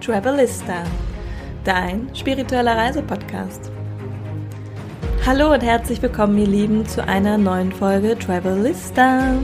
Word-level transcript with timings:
Travelista, 0.00 0.84
dein 1.64 2.08
spiritueller 2.14 2.76
Reisepodcast. 2.76 3.70
Hallo 5.26 5.52
und 5.52 5.62
herzlich 5.62 6.00
willkommen, 6.00 6.38
ihr 6.38 6.46
Lieben, 6.46 6.86
zu 6.86 7.06
einer 7.06 7.36
neuen 7.36 7.72
Folge 7.72 8.16
Travelista. 8.16 9.34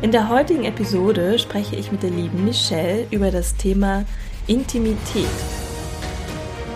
In 0.00 0.12
der 0.12 0.28
heutigen 0.30 0.64
Episode 0.64 1.38
spreche 1.38 1.76
ich 1.76 1.92
mit 1.92 2.02
der 2.02 2.10
lieben 2.10 2.44
Michelle 2.44 3.06
über 3.10 3.30
das 3.30 3.54
Thema 3.54 4.04
Intimität. 4.46 5.26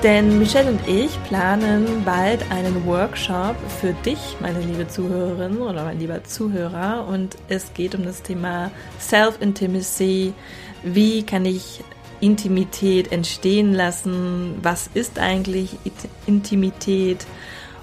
Denn 0.02 0.38
Michelle 0.38 0.70
und 0.70 0.80
ich 0.86 1.10
planen 1.24 2.04
bald 2.04 2.40
einen 2.50 2.86
Workshop 2.86 3.56
für 3.80 3.92
dich, 4.04 4.36
meine 4.40 4.60
liebe 4.60 4.88
Zuhörerin 4.88 5.58
oder 5.58 5.84
mein 5.84 5.98
lieber 5.98 6.22
Zuhörer. 6.24 7.06
Und 7.08 7.36
es 7.48 7.72
geht 7.72 7.94
um 7.94 8.04
das 8.04 8.22
Thema 8.22 8.70
Self-Intimacy. 8.98 10.32
Wie 10.82 11.22
kann 11.22 11.44
ich 11.44 11.82
Intimität 12.20 13.12
entstehen 13.12 13.72
lassen? 13.72 14.58
Was 14.62 14.90
ist 14.92 15.18
eigentlich 15.18 15.76
Intimität? 16.26 17.26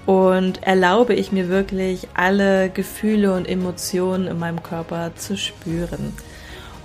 Und 0.05 0.64
erlaube 0.64 1.14
ich 1.14 1.32
mir 1.34 1.50
wirklich 1.50 2.08
alle 2.14 2.70
Gefühle 2.70 3.34
und 3.34 3.45
Emotionen 3.48 4.28
in 4.28 4.40
meinem 4.40 4.64
Körper 4.64 5.12
zu 5.16 5.38
spüren? 5.38 6.14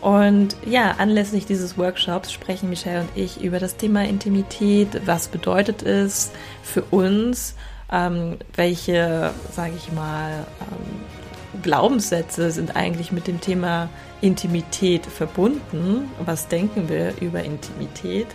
Und 0.00 0.56
ja, 0.66 0.96
anlässlich 0.98 1.46
dieses 1.46 1.78
Workshops 1.78 2.32
sprechen 2.32 2.68
Michelle 2.68 3.02
und 3.02 3.10
ich 3.14 3.40
über 3.40 3.60
das 3.60 3.76
Thema 3.76 4.04
Intimität. 4.04 4.88
Was 5.06 5.28
bedeutet 5.28 5.84
es 5.84 6.32
für 6.64 6.82
uns? 6.82 7.54
Ähm, 7.92 8.38
welche, 8.54 9.32
sage 9.54 9.74
ich 9.76 9.92
mal, 9.92 10.44
ähm, 10.60 11.21
Glaubenssätze 11.62 12.50
sind 12.50 12.76
eigentlich 12.76 13.12
mit 13.12 13.26
dem 13.26 13.40
Thema 13.40 13.88
Intimität 14.20 15.04
verbunden? 15.04 16.10
Was 16.24 16.48
denken 16.48 16.88
wir 16.88 17.14
über 17.20 17.42
Intimität? 17.42 18.28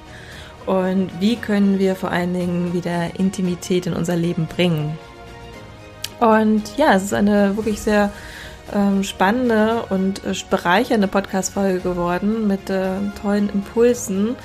Und 0.65 1.09
wie 1.19 1.37
können 1.37 1.79
wir 1.79 1.95
vor 1.95 2.11
allen 2.11 2.33
Dingen 2.33 2.73
wieder 2.73 3.17
Intimität 3.17 3.87
in 3.87 3.93
unser 3.93 4.15
Leben 4.15 4.47
bringen? 4.47 4.97
Und 6.19 6.77
ja, 6.77 6.93
es 6.93 7.03
ist 7.03 7.13
eine 7.13 7.55
wirklich 7.55 7.79
sehr 7.79 8.11
ähm, 8.73 9.03
spannende 9.03 9.83
und 9.89 10.23
äh, 10.25 10.33
bereichernde 10.49 11.07
Podcast-Folge 11.07 11.79
geworden 11.79 12.47
mit 12.47 12.69
äh, 12.69 12.89
tollen 13.21 13.49
Impulsen 13.49 14.35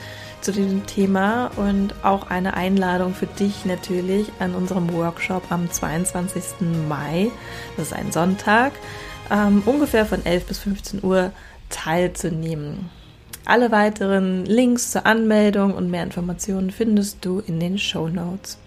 zu 0.42 0.52
diesem 0.52 0.86
Thema 0.86 1.50
und 1.56 1.94
auch 2.02 2.28
eine 2.28 2.54
Einladung 2.54 3.14
für 3.14 3.26
dich 3.26 3.64
natürlich 3.64 4.26
an 4.40 4.54
unserem 4.54 4.92
Workshop 4.92 5.50
am 5.50 5.70
22. 5.70 6.66
Mai, 6.88 7.30
das 7.76 7.88
ist 7.88 7.92
ein 7.92 8.12
Sonntag, 8.12 8.72
ähm, 9.30 9.62
ungefähr 9.64 10.04
von 10.04 10.24
11 10.24 10.44
bis 10.46 10.58
15 10.58 11.04
Uhr 11.04 11.32
teilzunehmen. 11.70 12.90
Alle 13.44 13.72
weiteren 13.72 14.44
Links 14.44 14.92
zur 14.92 15.06
Anmeldung 15.06 15.74
und 15.74 15.90
mehr 15.90 16.04
Informationen 16.04 16.70
findest 16.70 17.24
du 17.24 17.40
in 17.40 17.58
den 17.58 17.78
Show 17.78 18.08
Notes. 18.08 18.58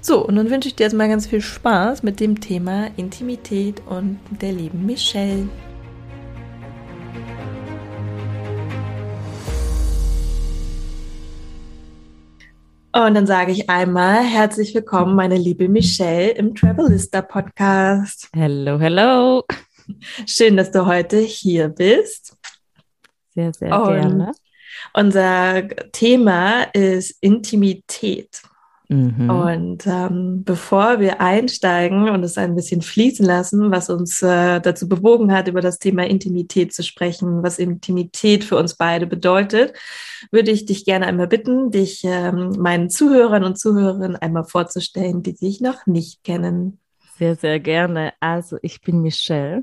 So, 0.00 0.26
und 0.26 0.34
nun 0.34 0.50
wünsche 0.50 0.68
ich 0.68 0.74
dir 0.74 0.84
jetzt 0.84 0.94
mal 0.94 1.08
ganz 1.08 1.26
viel 1.26 1.40
Spaß 1.40 2.02
mit 2.02 2.20
dem 2.20 2.40
Thema 2.40 2.88
Intimität 2.96 3.82
und 3.86 4.18
der 4.40 4.52
lieben 4.52 4.86
Michelle. 4.86 5.48
Und 12.96 13.14
dann 13.14 13.26
sage 13.26 13.50
ich 13.50 13.68
einmal 13.68 14.22
herzlich 14.22 14.72
willkommen, 14.72 15.16
meine 15.16 15.36
liebe 15.36 15.68
Michelle 15.68 16.30
im 16.30 16.54
Travelista 16.54 17.22
Podcast. 17.22 18.28
Hello, 18.32 18.78
hello. 18.78 19.42
Schön, 20.26 20.56
dass 20.56 20.70
du 20.70 20.86
heute 20.86 21.18
hier 21.18 21.70
bist. 21.70 22.36
Sehr, 23.34 23.52
sehr 23.52 23.76
Und 23.76 23.94
gerne. 23.94 24.32
Unser 24.92 25.66
Thema 25.90 26.68
ist 26.72 27.18
Intimität. 27.20 28.42
Mhm. 28.88 29.30
Und 29.30 29.86
ähm, 29.86 30.44
bevor 30.44 31.00
wir 31.00 31.20
einsteigen 31.20 32.10
und 32.10 32.22
es 32.22 32.36
ein 32.36 32.54
bisschen 32.54 32.82
fließen 32.82 33.24
lassen, 33.24 33.70
was 33.70 33.88
uns 33.88 34.20
äh, 34.20 34.60
dazu 34.60 34.88
bewogen 34.88 35.32
hat, 35.32 35.48
über 35.48 35.62
das 35.62 35.78
Thema 35.78 36.06
Intimität 36.06 36.74
zu 36.74 36.82
sprechen, 36.82 37.42
was 37.42 37.58
Intimität 37.58 38.44
für 38.44 38.56
uns 38.56 38.76
beide 38.76 39.06
bedeutet, 39.06 39.72
würde 40.30 40.50
ich 40.50 40.66
dich 40.66 40.84
gerne 40.84 41.06
einmal 41.06 41.28
bitten, 41.28 41.70
dich 41.70 42.02
ähm, 42.04 42.56
meinen 42.58 42.90
Zuhörern 42.90 43.44
und 43.44 43.58
Zuhörerinnen 43.58 44.16
einmal 44.16 44.44
vorzustellen, 44.44 45.22
die 45.22 45.34
dich 45.34 45.60
noch 45.60 45.86
nicht 45.86 46.22
kennen. 46.22 46.78
Sehr, 47.18 47.36
sehr 47.36 47.60
gerne. 47.60 48.12
Also 48.20 48.58
ich 48.60 48.82
bin 48.82 49.00
Michelle. 49.00 49.62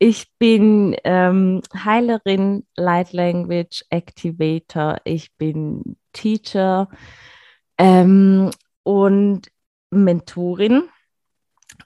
Ich 0.00 0.26
bin 0.38 0.96
ähm, 1.04 1.60
Heilerin, 1.84 2.64
Light 2.76 3.12
Language 3.12 3.84
Activator. 3.90 4.98
Ich 5.04 5.34
bin 5.36 5.96
Teacher 6.12 6.88
ähm, 7.78 8.50
und 8.82 9.42
Mentorin. 9.90 10.84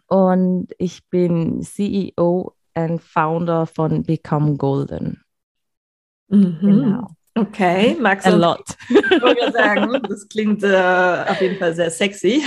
Und 0.07 0.69
ich 0.79 1.09
bin 1.09 1.63
CEO 1.63 2.55
und 2.75 3.03
Founder 3.03 3.67
von 3.67 4.03
Become 4.03 4.57
Golden. 4.57 5.23
Mhm. 6.29 6.59
Genau. 6.61 7.09
Okay, 7.35 7.97
du? 7.99 8.07
A 8.07 8.31
lot. 8.31 8.65
Ich 8.91 9.53
sagen, 9.53 10.03
das 10.07 10.29
klingt 10.29 10.63
äh, 10.63 11.25
auf 11.27 11.41
jeden 11.41 11.59
Fall 11.59 11.75
sehr 11.75 11.91
sexy. 11.91 12.43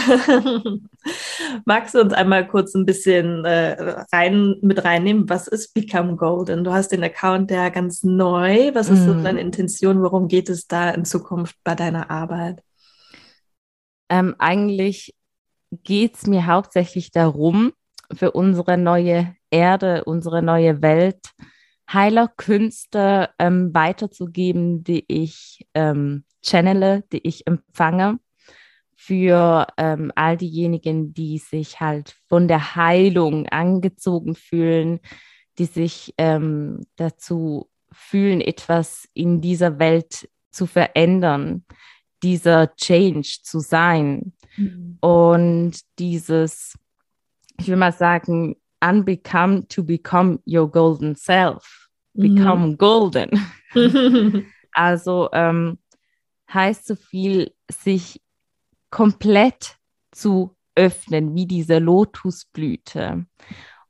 magst 1.66 1.96
du 1.96 2.02
uns 2.02 2.14
einmal 2.14 2.48
kurz 2.48 2.76
ein 2.76 2.86
bisschen 2.86 3.46
äh, 3.46 4.04
rein, 4.12 4.56
mit 4.62 4.84
reinnehmen? 4.84 5.28
Was 5.28 5.48
ist 5.48 5.74
Become 5.74 6.16
Golden? 6.18 6.64
Du 6.64 6.72
hast 6.72 6.92
den 6.92 7.04
Account 7.04 7.50
ja 7.50 7.70
ganz 7.70 8.04
neu. 8.04 8.74
Was 8.74 8.90
ist 8.90 9.02
mm. 9.02 9.06
so 9.06 9.14
mhm. 9.16 9.24
deine 9.24 9.42
Intention? 9.42 10.04
Worum 10.04 10.28
geht 10.28 10.50
es 10.50 10.68
da 10.68 10.92
in 10.92 11.06
Zukunft 11.06 11.56
bei 11.64 11.74
deiner 11.74 12.12
Arbeit? 12.12 12.62
Ähm, 14.10 14.36
eigentlich 14.40 15.16
geht 15.72 16.16
es 16.16 16.28
mir 16.28 16.46
hauptsächlich 16.48 17.12
darum, 17.12 17.74
für 18.14 18.32
unsere 18.32 18.78
neue 18.78 19.36
Erde, 19.50 20.04
unsere 20.06 20.42
neue 20.42 20.82
Welt, 20.82 21.32
Heilerkünste 21.92 23.30
ähm, 23.40 23.74
weiterzugeben, 23.74 24.84
die 24.84 25.06
ich 25.08 25.68
ähm, 25.74 26.24
channele, 26.44 27.04
die 27.12 27.28
ich 27.28 27.46
empfange, 27.48 28.20
für 28.96 29.68
ähm, 29.78 30.12
all 30.16 30.38
diejenigen, 30.38 31.14
die 31.14 31.38
sich 31.38 31.80
halt 31.80 32.16
von 32.28 32.48
der 32.48 32.76
Heilung 32.76 33.48
angezogen 33.48 34.36
fühlen, 34.36 35.00
die 35.58 35.66
sich 35.66 36.14
ähm, 36.18 36.82
dazu 36.96 37.70
fühlen, 37.92 38.42
etwas 38.42 39.08
in 39.14 39.42
dieser 39.42 39.80
Welt 39.80 40.30
zu 40.52 40.66
verändern, 40.66 41.66
dieser 42.26 42.76
Change 42.76 43.38
zu 43.44 43.60
sein 43.60 44.34
mhm. 44.58 44.98
und 45.00 45.80
dieses, 46.00 46.74
ich 47.60 47.68
will 47.68 47.76
mal 47.76 47.94
sagen, 47.94 48.56
unbecome 48.84 49.68
to 49.68 49.84
become 49.84 50.40
your 50.48 50.70
golden 50.70 51.16
self, 51.16 51.88
become 52.14 52.70
mhm. 52.70 52.78
golden. 52.78 53.30
also 54.74 55.30
ähm, 55.34 55.78
heißt 56.52 56.88
so 56.88 56.96
viel, 56.96 57.54
sich 57.70 58.20
komplett 58.90 59.78
zu 60.12 60.56
öffnen, 60.74 61.36
wie 61.36 61.46
diese 61.46 61.78
Lotusblüte. 61.78 63.28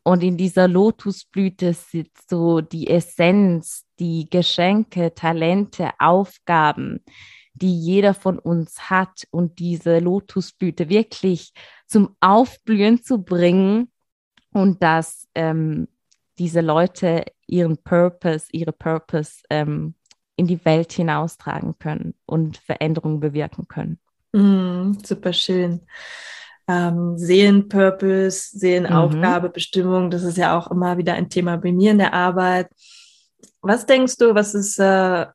Und 0.04 0.24
in 0.24 0.36
dieser 0.36 0.68
Lotusblüte 0.68 1.74
sitzt 1.74 2.30
so 2.30 2.60
die 2.60 2.88
Essenz, 2.88 3.86
die 3.98 4.28
Geschenke, 4.30 5.16
Talente, 5.16 5.92
Aufgaben, 6.00 7.00
die 7.56 7.80
jeder 7.80 8.14
von 8.14 8.38
uns 8.38 8.90
hat 8.90 9.28
und 9.32 9.60
diese 9.60 10.00
Lotusblüte 10.00 10.90
wirklich 10.90 11.54
zum 11.88 12.16
Aufblühen 12.20 13.02
zu 13.04 13.24
bringen 13.24 13.92
und 14.52 14.84
dass 14.84 15.28
ähm, 15.36 15.88
diese 16.38 16.62
Leute 16.62 17.26
ihren 17.48 17.78
Purpose, 17.78 18.48
ihre 18.52 18.74
Purpose 18.74 19.42
ähm, 19.50 19.96
in 20.36 20.48
die 20.48 20.64
Welt 20.66 20.92
hinaustragen 20.92 21.78
können 21.80 22.14
und 22.26 22.58
Veränderungen 22.58 23.20
bewirken 23.20 23.68
können. 23.68 24.00
Mm, 24.34 24.98
super 25.04 25.32
schön. 25.32 25.82
Ähm, 26.68 27.18
Seelenpurpose, 27.18 28.58
Seelenaufgabe, 28.58 29.50
mhm. 29.50 29.54
Bestimmung, 29.54 30.10
das 30.10 30.24
ist 30.24 30.38
ja 30.38 30.58
auch 30.58 30.72
immer 30.72 30.98
wieder 30.98 31.14
ein 31.14 31.30
Thema 31.30 31.58
bei 31.58 31.72
mir 31.72 31.92
in 31.92 32.00
der 32.00 32.14
Arbeit. 32.14 32.70
Was 33.62 33.86
denkst 33.86 34.18
du, 34.18 34.36
was 34.36 34.56
ist 34.56 34.80
äh, 34.80 35.28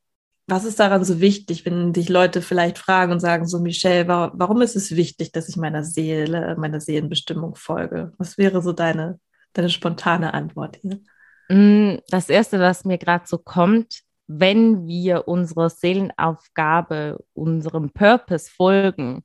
was 0.51 0.65
ist 0.65 0.81
daran 0.81 1.05
so 1.05 1.21
wichtig, 1.21 1.65
wenn 1.65 1.93
dich 1.93 2.09
Leute 2.09 2.43
vielleicht 2.43 2.79
fragen 2.79 3.13
und 3.13 3.21
sagen, 3.21 3.47
so 3.47 3.61
Michelle, 3.61 4.09
warum 4.09 4.61
ist 4.61 4.77
es 4.77 4.97
wichtig, 4.97 5.33
dass 5.33 5.49
ich 5.49 5.57
meiner 5.57 5.85
Seele, 5.85 6.57
meiner 6.59 6.81
Seelenbestimmung 6.81 7.55
folge? 7.55 8.13
Was 8.19 8.37
wäre 8.37 8.61
so 8.61 8.73
deine, 8.73 9.21
deine 9.53 9.71
spontane 9.71 10.35
Antwort 10.35 10.79
hier? 10.83 11.01
Mm, 11.49 12.01
das 12.09 12.29
Erste, 12.29 12.59
was 12.59 12.85
mir 12.85 12.99
gerade 12.99 13.27
so 13.27 13.39
kommt, 13.39 14.01
wenn 14.27 14.87
wir 14.87 15.27
unserer 15.29 15.71
Seelenaufgabe, 15.71 17.25
unserem 17.33 17.91
Purpose 17.91 18.51
folgen, 18.51 19.25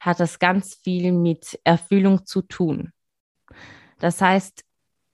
hat 0.00 0.20
das 0.20 0.38
ganz 0.38 0.74
viel 0.74 1.12
mit 1.12 1.58
Erfüllung 1.64 2.26
zu 2.26 2.42
tun. 2.42 2.90
Das 4.00 4.20
heißt, 4.20 4.64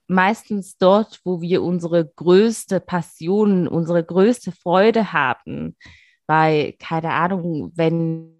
meistens 0.08 0.76
dort, 0.78 1.20
wo 1.24 1.40
wir 1.40 1.62
unsere 1.62 2.06
größte 2.06 2.80
Passion, 2.80 3.68
unsere 3.68 4.02
größte 4.04 4.52
Freude 4.52 5.12
haben, 5.12 5.76
bei, 6.26 6.76
keine 6.78 7.12
Ahnung, 7.12 7.72
wenn 7.74 8.38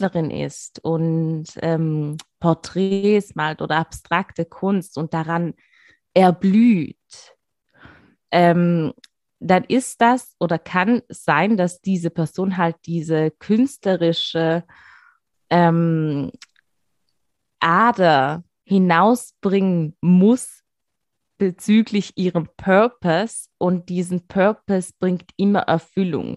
Künstlerin 0.00 0.30
ist 0.30 0.82
und 0.82 1.46
ähm, 1.56 2.16
Porträts 2.40 3.34
malt 3.34 3.60
oder 3.60 3.76
abstrakte 3.76 4.46
Kunst 4.46 4.96
und 4.96 5.12
daran 5.12 5.54
erblüht, 6.14 6.96
ähm, 8.30 8.92
dann 9.40 9.64
ist 9.64 10.00
das 10.00 10.34
oder 10.38 10.58
kann 10.58 11.02
sein, 11.08 11.56
dass 11.56 11.80
diese 11.80 12.10
Person 12.10 12.56
halt 12.56 12.76
diese 12.86 13.30
künstlerische 13.30 14.64
ähm, 15.50 16.30
Ader 17.60 18.44
hinausbringen 18.64 19.96
muss 20.00 20.59
bezüglich 21.40 22.12
ihrem 22.16 22.48
Purpose 22.58 23.48
und 23.56 23.88
diesen 23.88 24.28
Purpose 24.28 24.92
bringt 24.98 25.30
immer 25.38 25.60
Erfüllung. 25.60 26.36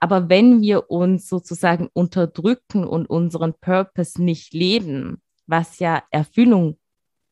Aber 0.00 0.30
wenn 0.30 0.62
wir 0.62 0.90
uns 0.90 1.28
sozusagen 1.28 1.90
unterdrücken 1.92 2.84
und 2.84 3.08
unseren 3.10 3.52
Purpose 3.52 4.22
nicht 4.22 4.54
leben, 4.54 5.20
was 5.46 5.78
ja 5.78 6.02
Erfüllung 6.10 6.78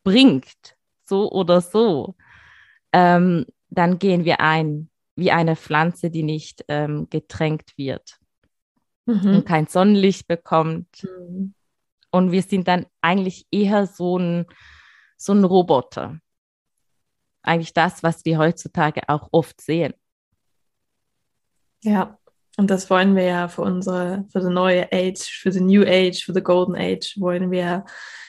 bringt, 0.05 0.77
so 1.03 1.33
oder 1.33 1.63
so, 1.63 2.15
ähm, 2.93 3.47
dann 3.71 3.99
gehen 3.99 4.27
wir 4.27 4.41
ein 4.41 4.91
wie 5.17 5.33
eine 5.33 5.57
Pflanze, 5.57 6.11
die 6.11 6.23
nicht 6.23 6.65
ähm, 6.69 7.09
getränkt 7.11 7.77
wird 7.79 8.19
mhm. 9.07 9.37
und 9.37 9.47
kein 9.47 9.67
Sonnenlicht 9.67 10.29
bekommt. 10.29 11.03
Mhm. 11.03 11.55
Und 12.11 12.33
wir 12.33 12.43
sind 12.43 12.69
dann 12.69 12.87
eigentlich 13.01 13.47
eher 13.51 13.87
so 13.87 14.19
ein, 14.19 14.47
so 15.17 15.33
ein 15.33 15.43
Roboter. 15.45 16.21
Eigentlich 17.43 17.73
das, 17.73 18.03
was 18.03 18.25
wir 18.25 18.39
heutzutage 18.39 19.03
auch 19.09 19.29
oft 19.33 19.61
sehen. 19.61 19.95
Ja, 21.83 22.19
und 22.57 22.71
das 22.71 22.91
wollen 22.91 23.15
wir 23.15 23.23
ja 23.23 23.49
für 23.49 23.63
unsere, 23.63 24.25
für 24.33 24.41
die 24.41 24.53
neue 24.53 24.93
Age, 24.93 25.23
für 25.23 25.51
die 25.51 25.61
New 25.61 25.85
Age, 25.85 26.25
für 26.25 26.33
die 26.33 26.43
Golden 26.43 26.75
Age, 26.75 27.15
wollen 27.19 27.51
wir 27.51 27.85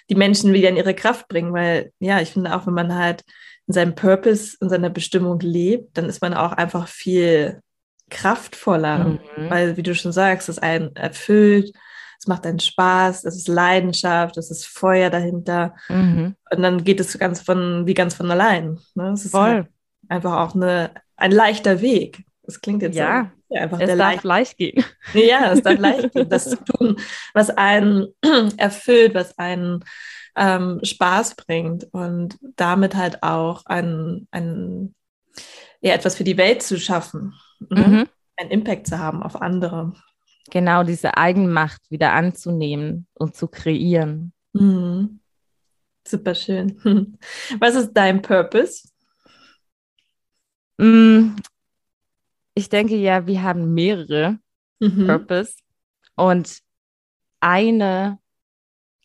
die 0.10 0.16
Menschen 0.16 0.54
wieder 0.54 0.70
in 0.70 0.78
ihre 0.78 0.94
Kraft 0.94 1.28
bringen, 1.28 1.54
weil 1.54 1.92
ja, 2.00 2.22
ich 2.22 2.30
finde 2.30 2.56
auch, 2.56 2.68
wenn 2.68 2.76
man 2.76 2.96
halt 2.96 3.24
in 3.68 3.74
seinem 3.74 3.96
Purpose, 3.96 4.56
in 4.62 4.70
seiner 4.70 4.90
Bestimmung 4.90 5.40
lebt, 5.40 5.98
dann 5.98 6.06
ist 6.06 6.22
man 6.22 6.34
auch 6.34 6.52
einfach 6.52 6.88
viel 6.88 7.62
kraftvoller, 8.10 8.98
mhm. 9.00 9.20
weil, 9.50 9.78
wie 9.78 9.84
du 9.84 9.94
schon 9.96 10.12
sagst, 10.12 10.50
es 10.50 10.60
einen 10.60 10.96
erfüllt, 10.96 11.72
es 12.20 12.28
macht 12.28 12.46
einen 12.46 12.60
Spaß, 12.60 13.24
es 13.24 13.36
ist 13.36 13.48
Leidenschaft, 13.48 14.36
es 14.38 14.52
ist 14.52 14.68
Feuer 14.68 15.10
dahinter. 15.10 15.76
Mhm. 15.88 16.36
Und 16.52 16.62
dann 16.62 16.84
geht 16.84 17.00
es 17.00 17.18
ganz 17.18 17.42
von, 17.42 17.88
wie 17.88 17.94
ganz 17.94 18.14
von 18.14 18.30
allein. 18.30 18.78
Ne? 18.94 19.12
Es 19.12 19.24
ist 19.24 19.32
Voll. 19.32 19.42
Halt 19.42 19.68
einfach 20.10 20.34
auch 20.34 20.54
eine, 20.54 20.92
ein 21.16 21.32
leichter 21.32 21.82
Weg. 21.82 22.26
Das 22.44 22.60
klingt 22.60 22.82
jetzt 22.82 22.98
ja. 22.98 23.32
so. 23.50 23.56
Ja, 23.56 23.62
einfach 23.62 23.80
es 23.80 23.88
darf 23.88 23.98
leicht. 23.98 24.24
leicht 24.24 24.58
gehen. 24.58 24.84
Ja, 25.14 25.52
es 25.54 25.62
darf 25.62 25.80
leicht 25.80 26.12
gehen, 26.12 26.30
das 26.30 26.50
zu 26.50 26.58
tun, 26.66 26.98
was 27.34 27.50
einen 27.52 28.08
erfüllt, 28.58 29.16
was 29.16 29.38
einen 29.38 29.86
ähm, 30.36 30.80
Spaß 30.84 31.36
bringt 31.36 31.88
und 31.92 32.38
damit 32.58 32.96
halt 32.96 33.24
auch 33.24 33.66
ein, 33.66 34.28
ein, 34.32 34.94
ja, 35.82 35.94
etwas 35.94 36.16
für 36.16 36.24
die 36.24 36.38
Welt 36.38 36.62
zu 36.64 36.80
schaffen, 36.80 37.34
ne? 37.70 37.88
mhm. 37.88 38.08
einen 38.36 38.52
Impact 38.52 38.88
zu 38.88 39.00
haben 39.00 39.24
auf 39.24 39.42
andere. 39.42 39.94
Genau, 40.50 40.84
diese 40.84 41.18
Eigenmacht 41.18 41.82
wieder 41.90 42.14
anzunehmen 42.14 43.08
und 43.14 43.36
zu 43.36 43.48
kreieren. 43.48 44.34
Mhm. 44.54 45.20
Super 46.08 46.34
schön. 46.34 46.78
Was 47.60 47.76
ist 47.76 47.94
dein 47.94 48.22
Purpose? 48.22 48.90
Mm, 50.78 51.36
ich 52.56 52.70
denke 52.70 52.96
ja, 52.96 53.28
wir 53.28 53.44
haben 53.44 53.74
mehrere 53.74 54.40
mhm. 54.80 55.06
Purpose 55.06 55.58
und 56.16 56.60
eine, 57.42 58.20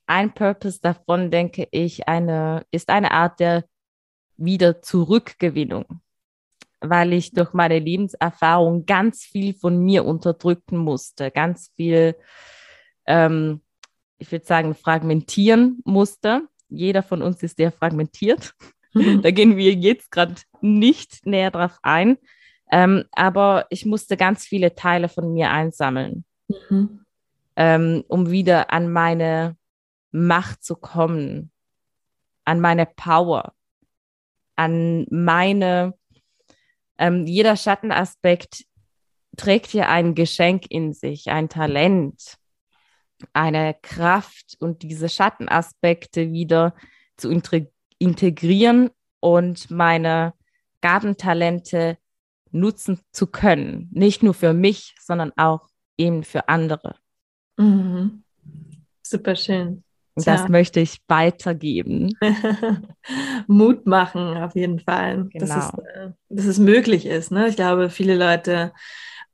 ein 0.07 0.33
Purpose 0.33 0.81
davon, 0.81 1.31
denke 1.31 1.69
ich, 1.71 2.09
eine, 2.09 2.65
ist 2.71 2.89
eine 2.89 3.11
Art 3.11 3.39
der 3.41 3.65
Wiederzurückgewinnung, 4.37 6.01
weil 6.89 7.13
ich 7.13 7.33
durch 7.33 7.53
meine 7.53 7.79
Lebenserfahrung 7.79 8.87
ganz 8.87 9.23
viel 9.23 9.55
von 9.55 9.79
mir 9.79 10.05
unterdrücken 10.05 10.77
musste, 10.77 11.31
ganz 11.31 11.71
viel, 11.77 12.17
ähm, 13.07 13.61
ich 14.19 14.31
würde 14.31 14.45
sagen, 14.45 14.75
fragmentieren 14.75 15.81
musste. 15.85 16.43
Jeder 16.69 17.03
von 17.03 17.23
uns 17.23 17.43
ist 17.43 17.57
sehr 17.57 17.73
fragmentiert. 17.73 18.55
da 19.23 19.31
gehen 19.31 19.57
wir 19.57 19.73
jetzt 19.73 20.11
gerade 20.11 20.35
nicht 20.61 21.27
näher 21.27 21.51
drauf 21.51 21.79
ein. 21.83 22.19
Ähm, 22.71 23.05
aber 23.13 23.67
ich 23.71 23.85
musste 23.85 24.17
ganz 24.17 24.45
viele 24.45 24.75
Teile 24.75 25.09
von 25.09 25.33
mir 25.33 25.51
einsammeln, 25.51 26.25
mhm. 26.49 27.05
ähm, 27.57 28.05
um 28.09 28.31
wieder 28.31 28.73
an 28.73 28.91
meine 28.91 29.57
Macht 30.11 30.65
zu 30.65 30.75
kommen, 30.75 31.51
an 32.45 32.61
meine 32.61 32.87
Power, 32.87 33.53
an 34.57 35.07
meine, 35.11 35.95
ähm, 36.99 37.27
jeder 37.27 37.57
Schattenaspekt 37.57 38.65
trägt 39.37 39.73
ja 39.73 39.89
ein 39.89 40.15
Geschenk 40.15 40.67
in 40.69 40.93
sich, 40.93 41.29
ein 41.29 41.49
Talent, 41.49 42.37
eine 43.33 43.75
Kraft 43.83 44.57
und 44.61 44.83
diese 44.83 45.09
Schattenaspekte 45.09 46.33
wieder 46.33 46.75
zu 47.17 47.31
integrieren 47.99 48.91
und 49.21 49.71
meine 49.71 50.35
Gabentalente 50.81 51.99
nutzen 52.51 53.01
zu 53.13 53.27
können. 53.27 53.89
Nicht 53.93 54.23
nur 54.23 54.35
für 54.35 54.53
mich, 54.53 54.95
sondern 55.01 55.33
auch 55.37 55.69
eben 55.97 56.23
für 56.25 56.49
andere. 56.49 56.97
Mhm. 57.57 58.23
Super 59.03 59.37
schön. 59.37 59.85
Und 60.17 60.27
das 60.27 60.49
möchte 60.49 60.81
ich 60.81 61.01
weitergeben. 61.09 62.17
Mut 63.49 63.87
machen, 63.87 64.37
auf 64.37 64.55
jeden 64.55 64.79
Fall. 64.79 65.29
Genau. 65.33 65.47
Dass, 65.47 65.67
es, 65.67 65.79
äh, 65.79 66.11
dass 66.29 66.45
es 66.47 66.59
möglich 66.59 67.07
ist. 67.07 67.33
Ne? 67.33 67.49
Ich 67.49 67.57
glaube, 67.57 67.91
viele 67.91 68.15
Leute, 68.15 68.73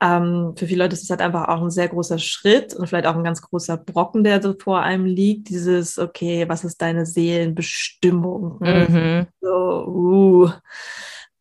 ähm, 0.00 0.54
für 0.56 0.66
viele 0.66 0.84
Leute 0.84 0.94
ist 0.94 1.02
es 1.02 1.10
halt 1.10 1.20
einfach 1.20 1.48
auch 1.48 1.60
ein 1.62 1.70
sehr 1.70 1.88
großer 1.88 2.18
Schritt 2.18 2.74
und 2.74 2.86
vielleicht 2.86 3.06
auch 3.06 3.16
ein 3.16 3.24
ganz 3.24 3.42
großer 3.42 3.76
Brocken, 3.76 4.24
der 4.24 4.40
so 4.40 4.54
vor 4.58 4.80
einem 4.80 5.04
liegt. 5.04 5.50
Dieses, 5.50 5.98
okay, 5.98 6.48
was 6.48 6.64
ist 6.64 6.80
deine 6.80 7.04
Seelenbestimmung? 7.04 8.58
Mhm. 8.60 9.26
So, 9.40 9.86
uh. 9.86 10.50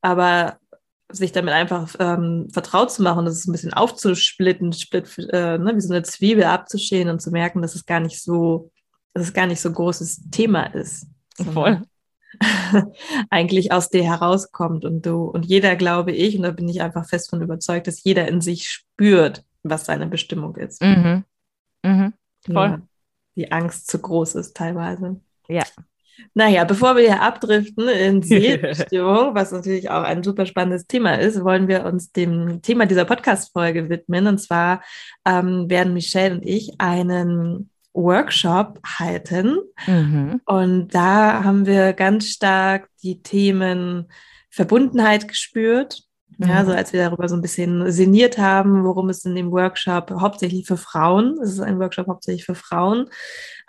Aber 0.01 0.57
sich 1.11 1.31
damit 1.31 1.53
einfach 1.53 1.95
ähm, 1.99 2.47
vertraut 2.51 2.91
zu 2.91 3.01
machen, 3.01 3.25
das 3.25 3.35
ist 3.35 3.47
ein 3.47 3.51
bisschen 3.51 3.73
aufzusplitten, 3.73 4.73
split, 4.73 5.17
äh, 5.31 5.57
ne, 5.57 5.75
wie 5.75 5.81
so 5.81 5.93
eine 5.93 6.03
Zwiebel 6.03 6.43
abzuschälen 6.43 7.09
und 7.09 7.21
zu 7.21 7.31
merken, 7.31 7.61
dass 7.61 7.75
es 7.75 7.85
gar 7.85 7.99
nicht 7.99 8.21
so, 8.21 8.69
dass 9.19 9.27
es 9.27 9.33
gar 9.33 9.47
nicht 9.47 9.61
so 9.61 9.71
großes 9.71 10.29
Thema 10.31 10.63
ist. 10.73 11.07
Voll. 11.53 11.81
eigentlich 13.29 13.71
aus 13.71 13.89
dir 13.89 14.03
herauskommt 14.03 14.85
und 14.85 15.05
du 15.05 15.23
und 15.23 15.45
jeder 15.45 15.75
glaube 15.75 16.11
ich 16.11 16.37
und 16.37 16.43
da 16.43 16.51
bin 16.51 16.69
ich 16.69 16.81
einfach 16.81 17.07
fest 17.07 17.29
von 17.29 17.41
überzeugt, 17.41 17.87
dass 17.87 18.03
jeder 18.03 18.27
in 18.27 18.39
sich 18.39 18.69
spürt, 18.69 19.43
was 19.63 19.85
seine 19.85 20.07
Bestimmung 20.07 20.55
ist. 20.55 20.81
Mhm. 20.81 21.25
Mhm. 21.83 22.13
Voll. 22.45 22.69
Ja, 22.69 22.81
die 23.35 23.51
Angst 23.51 23.89
zu 23.89 23.99
groß 23.99 24.35
ist 24.35 24.55
teilweise. 24.55 25.19
Ja. 25.47 25.63
Naja, 26.33 26.65
bevor 26.65 26.95
wir 26.95 27.03
hier 27.03 27.21
abdriften 27.21 27.87
in 27.87 28.21
Seelenstimmung, 28.23 29.35
was 29.35 29.51
natürlich 29.51 29.89
auch 29.89 30.03
ein 30.03 30.23
super 30.23 30.45
spannendes 30.45 30.85
Thema 30.85 31.19
ist, 31.19 31.43
wollen 31.43 31.67
wir 31.67 31.85
uns 31.85 32.11
dem 32.11 32.61
Thema 32.61 32.85
dieser 32.85 33.05
Podcast-Folge 33.05 33.89
widmen. 33.89 34.27
Und 34.27 34.37
zwar 34.37 34.83
ähm, 35.25 35.69
werden 35.69 35.93
Michelle 35.93 36.35
und 36.35 36.45
ich 36.45 36.79
einen 36.79 37.69
Workshop 37.93 38.79
halten. 38.85 39.57
Mhm. 39.87 40.41
Und 40.45 40.89
da 40.89 41.43
haben 41.43 41.65
wir 41.65 41.93
ganz 41.93 42.27
stark 42.27 42.89
die 43.03 43.21
Themen 43.21 44.09
Verbundenheit 44.49 45.27
gespürt. 45.27 46.03
Ja, 46.41 46.63
so 46.63 46.71
mhm. 46.71 46.77
als 46.77 46.93
wir 46.93 47.03
darüber 47.03 47.27
so 47.27 47.35
ein 47.35 47.41
bisschen 47.41 47.91
sinniert 47.91 48.37
haben, 48.37 48.85
worum 48.85 49.09
es 49.09 49.25
in 49.25 49.35
dem 49.35 49.51
Workshop 49.51 50.09
hauptsächlich 50.21 50.65
für 50.65 50.77
Frauen, 50.77 51.37
es 51.43 51.51
ist 51.51 51.59
ein 51.59 51.79
Workshop 51.79 52.07
hauptsächlich 52.07 52.45
für 52.45 52.55
Frauen, 52.55 53.09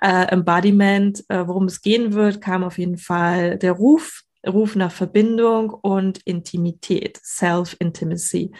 äh, 0.00 0.27
Embodiment, 0.29 1.25
äh, 1.29 1.49
worum 1.49 1.65
es 1.65 1.83
gehen 1.83 2.12
wird, 2.12 2.41
kam 2.41 2.62
auf 2.62 2.79
jeden 2.79 2.97
Fall 2.97 3.59
der 3.59 3.73
Ruf, 3.73 4.23
Ruf 4.47 4.75
nach 4.75 4.90
Verbindung 4.90 5.70
und 5.70 6.18
Intimität, 6.25 7.20
Self-Intimacy. 7.23 8.52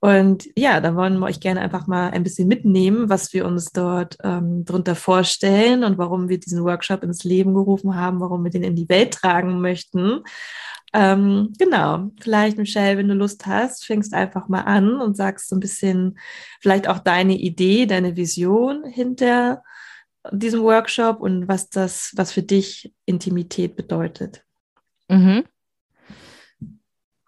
Und 0.00 0.46
ja, 0.56 0.80
da 0.80 0.94
wollen 0.94 1.18
wir 1.18 1.26
euch 1.26 1.40
gerne 1.40 1.60
einfach 1.62 1.86
mal 1.86 2.10
ein 2.10 2.22
bisschen 2.22 2.48
mitnehmen, 2.48 3.08
was 3.08 3.32
wir 3.32 3.46
uns 3.46 3.72
dort 3.72 4.18
ähm, 4.22 4.64
drunter 4.64 4.94
vorstellen 4.94 5.84
und 5.84 5.96
warum 5.96 6.28
wir 6.28 6.38
diesen 6.38 6.64
Workshop 6.64 7.02
ins 7.02 7.24
Leben 7.24 7.54
gerufen 7.54 7.94
haben, 7.94 8.20
warum 8.20 8.44
wir 8.44 8.50
den 8.50 8.64
in 8.64 8.76
die 8.76 8.88
Welt 8.88 9.14
tragen 9.14 9.60
möchten. 9.60 10.22
Ähm, 10.92 11.52
genau, 11.58 12.10
vielleicht, 12.20 12.58
Michelle, 12.58 12.96
wenn 12.96 13.08
du 13.08 13.14
Lust 13.14 13.46
hast, 13.46 13.84
fängst 13.84 14.14
einfach 14.14 14.48
mal 14.48 14.62
an 14.62 15.00
und 15.00 15.16
sagst 15.16 15.48
so 15.48 15.56
ein 15.56 15.60
bisschen 15.60 16.18
vielleicht 16.60 16.88
auch 16.88 16.98
deine 16.98 17.36
Idee, 17.36 17.86
deine 17.86 18.16
Vision 18.16 18.84
hinter 18.84 19.62
diesem 20.32 20.62
Workshop 20.62 21.20
und 21.20 21.48
was 21.48 21.68
das, 21.68 22.12
was 22.16 22.32
für 22.32 22.42
dich 22.42 22.92
Intimität 23.04 23.76
bedeutet. 23.76 24.45
Mhm. 25.08 25.44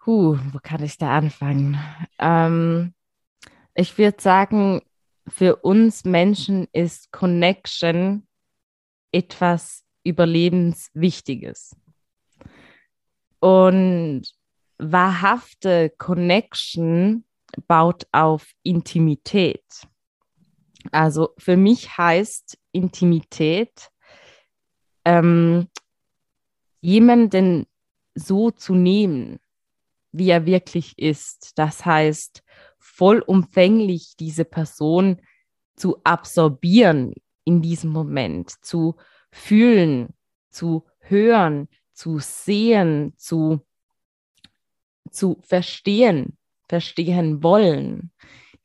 Huh, 0.05 0.37
wo 0.51 0.59
kann 0.61 0.83
ich 0.83 0.97
da 0.97 1.17
anfangen? 1.17 1.77
Ähm, 2.17 2.93
Ich 3.75 3.97
würde 3.97 4.21
sagen, 4.21 4.81
für 5.27 5.57
uns 5.57 6.03
Menschen 6.03 6.67
ist 6.73 7.11
Connection 7.11 8.27
etwas 9.13 9.85
Überlebenswichtiges. 10.03 11.77
Und 13.39 14.23
wahrhafte 14.79 15.91
Connection 15.97 17.23
baut 17.67 18.05
auf 18.11 18.51
Intimität. 18.63 19.87
Also 20.91 21.29
für 21.37 21.55
mich 21.55 21.97
heißt 21.97 22.57
Intimität, 22.73 23.91
ähm, 25.05 25.69
jemanden 26.81 27.65
so 28.19 28.51
zu 28.51 28.75
nehmen, 28.75 29.39
wie 30.11 30.29
er 30.29 30.45
wirklich 30.45 30.97
ist. 30.97 31.57
Das 31.57 31.85
heißt, 31.85 32.43
vollumfänglich 32.77 34.15
diese 34.17 34.45
Person 34.45 35.21
zu 35.75 35.97
absorbieren 36.03 37.13
in 37.45 37.61
diesem 37.61 37.91
Moment, 37.91 38.51
zu 38.63 38.95
fühlen, 39.31 40.13
zu 40.49 40.85
hören, 40.99 41.67
zu 41.93 42.19
sehen, 42.19 43.13
zu, 43.17 43.65
zu 45.11 45.37
verstehen, 45.41 46.37
verstehen 46.67 47.41
wollen. 47.43 48.11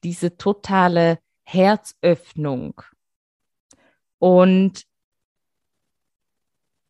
Diese 0.03 0.37
totale 0.37 1.19
Herzöffnung. 1.43 2.83
Und 4.19 4.85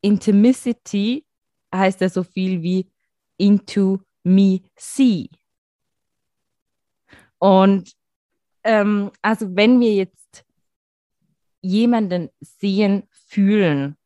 Intimicity 0.01 1.25
heißt 1.79 2.01
ja 2.01 2.09
so 2.09 2.23
viel 2.23 2.63
wie 2.63 2.91
into 3.37 4.01
me 4.23 4.61
see. 4.77 5.29
Und 7.39 7.93
ähm, 8.63 9.11
also 9.23 9.55
wenn 9.55 9.81
wir 9.81 9.95
jetzt 9.95 10.45
jemanden 11.61 12.31
sehen, 12.41 13.05
fühlen, 13.11 13.97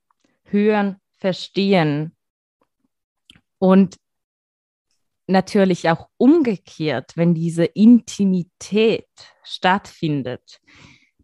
hören, 0.44 0.96
verstehen 1.18 2.16
und 3.58 3.96
natürlich 5.26 5.90
auch 5.90 6.08
umgekehrt, 6.16 7.16
wenn 7.16 7.34
diese 7.34 7.64
Intimität 7.64 9.08
stattfindet, 9.42 10.60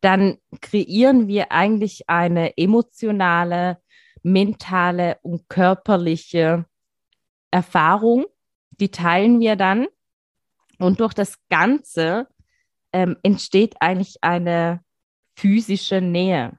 dann 0.00 0.38
kreieren 0.60 1.28
wir 1.28 1.50
eigentlich 1.50 2.08
eine 2.08 2.56
emotionale, 2.58 3.78
mentale 4.24 5.18
und 5.22 5.48
körperliche 5.48 6.66
Erfahrung, 7.50 8.26
die 8.70 8.90
teilen 8.90 9.38
wir 9.38 9.54
dann. 9.54 9.86
Und 10.78 10.98
durch 10.98 11.14
das 11.14 11.38
Ganze 11.48 12.26
ähm, 12.92 13.16
entsteht 13.22 13.76
eigentlich 13.80 14.16
eine 14.22 14.82
physische 15.36 16.00
Nähe. 16.00 16.58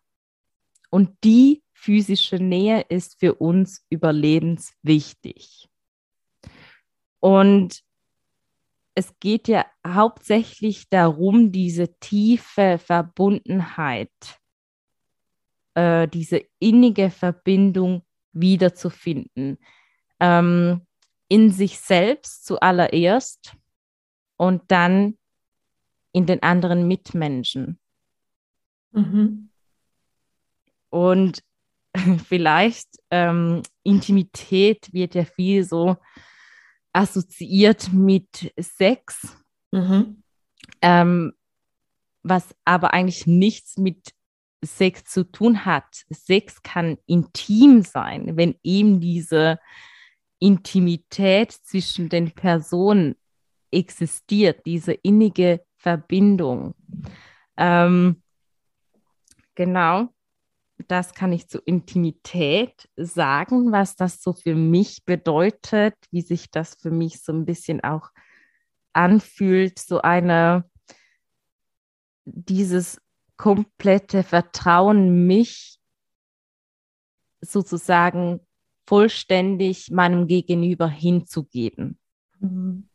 Und 0.89 1.17
die 1.24 1.63
physische 1.74 2.38
Nähe 2.38 2.81
ist 2.88 3.19
für 3.19 3.36
uns 3.36 3.86
überlebenswichtig. 3.89 5.67
Und 7.19 7.84
es 8.95 9.13
geht 9.19 9.48
ja 9.50 9.65
hauptsächlich 9.86 10.88
darum, 10.89 11.51
diese 11.51 12.00
tiefe 12.00 12.77
Verbundenheit, 12.77 14.12
äh, 15.75 16.08
diese 16.08 16.41
innige 16.60 17.10
Verbindung 17.10 18.03
wiederzufinden. 18.34 19.58
Ähm, 20.20 20.82
in 21.27 21.51
sich 21.51 21.79
selbst 21.79 22.46
zuallererst 22.46 23.55
und 24.38 24.63
dann 24.67 25.17
in 26.12 26.25
den 26.25 26.41
anderen 26.44 26.88
Mitmenschen. 26.88 27.79
Mhm. 28.91 29.50
Und 30.89 31.44
vielleicht 32.27 32.88
ähm, 33.12 33.63
Intimität 33.84 34.94
wird 34.94 35.15
ja 35.15 35.25
viel 35.25 35.63
so 35.63 35.98
assoziiert 36.94 37.91
mit 37.91 38.53
Sex, 38.58 39.36
mhm. 39.72 40.24
ähm, 40.82 41.34
was 42.24 42.55
aber 42.63 42.94
eigentlich 42.94 43.27
nichts 43.27 43.77
mit 43.77 44.14
Sex 44.65 45.05
zu 45.05 45.24
tun 45.24 45.65
hat. 45.65 46.05
Sex 46.10 46.62
kann 46.63 46.98
intim 47.05 47.81
sein, 47.81 48.38
wenn 48.38 48.55
eben 48.63 49.00
diese 49.00 49.60
Intimität 50.39 51.51
zwischen 51.51 52.10
den 52.10 52.31
Personen 52.31 53.15
existiert, 53.72 54.65
diese 54.65 54.93
innige 54.93 55.65
Verbindung. 55.77 56.75
Ähm, 57.57 58.22
genau 59.55 60.10
das 60.88 61.13
kann 61.13 61.31
ich 61.31 61.48
zu 61.48 61.60
Intimität 61.60 62.89
sagen, 62.95 63.72
was 63.72 63.95
das 63.95 64.22
so 64.22 64.34
für 64.34 64.55
mich 64.55 65.05
bedeutet, 65.05 65.95
wie 66.12 66.22
sich 66.22 66.51
das 66.51 66.75
für 66.75 66.91
mich 66.91 67.22
so 67.22 67.31
ein 67.31 67.45
bisschen 67.45 67.84
auch 67.84 68.10
anfühlt, 68.93 69.79
so 69.79 70.01
eine, 70.01 70.69
dieses 72.25 73.01
komplette 73.38 74.24
Vertrauen, 74.24 75.25
mich 75.27 75.80
sozusagen 77.42 78.39
vollständig 78.88 79.92
meinem 79.92 80.27
Gegenüber 80.27 80.88
hinzugeben. 80.88 82.00
Mhm. 82.39 82.88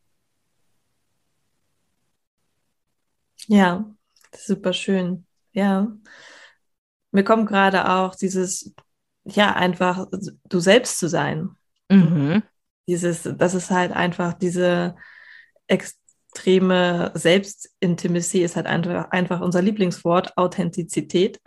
Ja, 3.46 3.84
super 4.34 4.72
schön. 4.72 5.26
Ja 5.52 5.88
mir 7.12 7.24
kommt 7.24 7.48
gerade 7.48 7.90
auch 7.90 8.14
dieses, 8.14 8.74
ja, 9.24 9.54
einfach 9.54 10.06
du 10.48 10.60
selbst 10.60 10.98
zu 10.98 11.08
sein. 11.08 11.50
Mhm. 11.88 12.42
Dieses, 12.86 13.22
das 13.22 13.54
ist 13.54 13.70
halt 13.70 13.92
einfach 13.92 14.34
diese 14.34 14.96
extreme 16.30 17.10
Selbstintimacy 17.14 18.42
ist 18.42 18.56
halt 18.56 18.66
einfach, 18.66 19.10
einfach 19.10 19.40
unser 19.40 19.62
Lieblingswort, 19.62 20.36
Authentizität. 20.36 21.40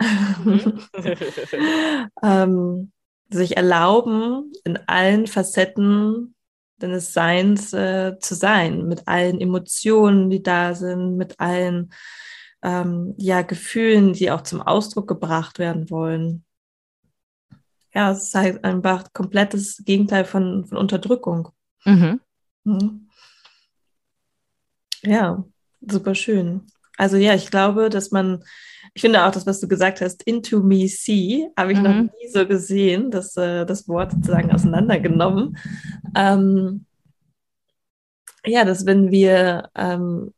Mhm. 0.44 0.80
ähm, 2.22 2.92
sich 3.30 3.56
erlauben, 3.56 4.52
in 4.64 4.78
allen 4.86 5.26
Facetten 5.26 6.34
deines 6.78 7.12
Seins 7.12 7.72
äh, 7.72 8.18
zu 8.20 8.34
sein, 8.34 8.86
mit 8.86 9.08
allen 9.08 9.40
Emotionen, 9.40 10.28
die 10.28 10.42
da 10.42 10.74
sind, 10.74 11.16
mit 11.16 11.40
allen 11.40 11.92
ähm, 12.62 13.14
ja, 13.16 13.42
Gefühlen, 13.42 14.12
die 14.12 14.30
auch 14.30 14.42
zum 14.42 14.60
Ausdruck 14.60 15.08
gebracht 15.08 15.58
werden 15.58 15.90
wollen. 15.90 16.44
Ja, 17.94 18.10
es 18.10 18.24
ist 18.24 18.34
halt 18.34 18.64
einfach 18.64 19.12
komplettes 19.12 19.82
Gegenteil 19.84 20.24
von, 20.24 20.66
von 20.66 20.76
Unterdrückung. 20.76 21.48
Mhm. 21.84 22.20
Mhm. 22.64 23.03
Ja, 25.04 25.44
super 25.80 26.14
schön. 26.14 26.62
Also 26.96 27.16
ja, 27.16 27.34
ich 27.34 27.50
glaube, 27.50 27.90
dass 27.90 28.10
man, 28.10 28.44
ich 28.94 29.02
finde 29.02 29.24
auch 29.24 29.32
das, 29.32 29.46
was 29.46 29.60
du 29.60 29.68
gesagt 29.68 30.00
hast, 30.00 30.22
into 30.22 30.60
me 30.60 30.86
see, 30.88 31.48
habe 31.56 31.72
ich 31.72 31.78
mhm. 31.78 31.84
noch 31.84 31.94
nie 31.94 32.28
so 32.32 32.46
gesehen, 32.46 33.10
das, 33.10 33.36
äh, 33.36 33.66
das 33.66 33.88
Wort 33.88 34.12
sozusagen 34.12 34.52
auseinandergenommen. 34.52 35.58
Ähm, 36.14 36.86
ja, 38.46 38.64
dass 38.64 38.86
wenn 38.86 39.10
wir 39.10 39.70
ähm, 39.74 40.32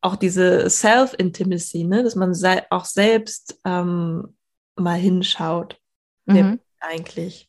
auch 0.00 0.16
diese 0.16 0.68
Self-Intimacy, 0.68 1.84
ne? 1.84 2.02
dass 2.02 2.16
man 2.16 2.34
auch 2.70 2.84
selbst 2.84 3.60
ähm, 3.64 4.36
mal 4.76 4.98
hinschaut, 4.98 5.78
mhm. 6.26 6.60
eigentlich. 6.80 7.48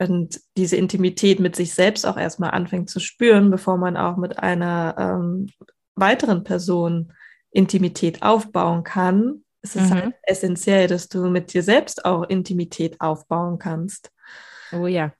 Und 0.00 0.40
diese 0.56 0.76
Intimität 0.76 1.40
mit 1.40 1.56
sich 1.56 1.74
selbst 1.74 2.06
auch 2.06 2.16
erstmal 2.16 2.52
anfängt 2.52 2.88
zu 2.88 3.00
spüren, 3.00 3.50
bevor 3.50 3.78
man 3.78 3.96
auch 3.96 4.16
mit 4.16 4.38
einer 4.38 4.94
ähm, 4.98 5.50
weiteren 5.96 6.44
Person 6.44 7.12
Intimität 7.50 8.22
aufbauen 8.22 8.84
kann, 8.84 9.44
ist 9.62 9.74
es 9.74 9.90
halt 9.90 9.90
mhm. 9.90 10.00
halt 10.00 10.14
essentiell, 10.22 10.86
dass 10.86 11.08
du 11.08 11.28
mit 11.28 11.52
dir 11.52 11.62
selbst 11.62 12.04
auch 12.04 12.22
Intimität 12.22 13.00
aufbauen 13.00 13.58
kannst. 13.58 14.12
Oh 14.70 14.86
ja. 14.86 15.12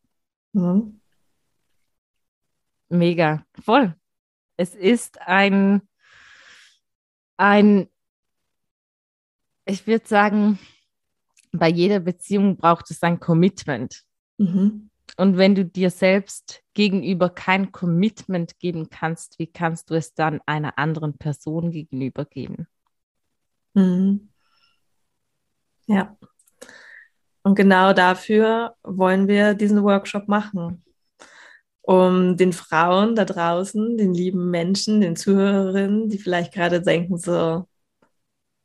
Mhm. 0.53 1.01
Mega, 2.89 3.45
voll. 3.65 3.95
Es 4.57 4.75
ist 4.75 5.21
ein 5.23 5.83
ein, 7.39 7.89
ich 9.65 9.87
würde 9.87 10.07
sagen, 10.07 10.59
bei 11.53 11.69
jeder 11.69 12.01
Beziehung 12.01 12.57
braucht 12.57 12.91
es 12.91 13.03
ein 13.03 13.21
Commitment. 13.21 14.03
Mhm. 14.39 14.91
Und 15.17 15.37
wenn 15.37 15.55
du 15.55 15.65
dir 15.65 15.91
selbst 15.91 16.63
gegenüber 16.75 17.29
kein 17.31 17.73
Commitment 17.73 18.59
geben 18.59 18.89
kannst, 18.91 19.39
wie 19.39 19.47
kannst 19.47 19.91
du 19.91 19.95
es 19.95 20.15
dann 20.15 20.41
einer 20.47 20.79
anderen 20.79 21.17
Person 21.19 21.71
gegenüber 21.71 22.25
geben? 22.25 22.67
Mhm. 23.75 24.29
Ja. 25.87 26.17
Und 27.43 27.55
genau 27.55 27.93
dafür 27.93 28.75
wollen 28.83 29.29
wir 29.29 29.55
diesen 29.55 29.83
Workshop 29.83 30.29
machen 30.29 30.85
um 31.89 32.37
den 32.37 32.53
Frauen 32.53 33.15
da 33.17 33.25
draußen, 33.25 33.97
den 33.97 34.13
lieben 34.13 34.51
Menschen, 34.51 35.01
den 35.01 35.17
Zuhörerinnen, 35.17 36.11
die 36.11 36.19
vielleicht 36.19 36.53
gerade 36.53 36.83
denken 36.83 37.17
so, 37.17 37.67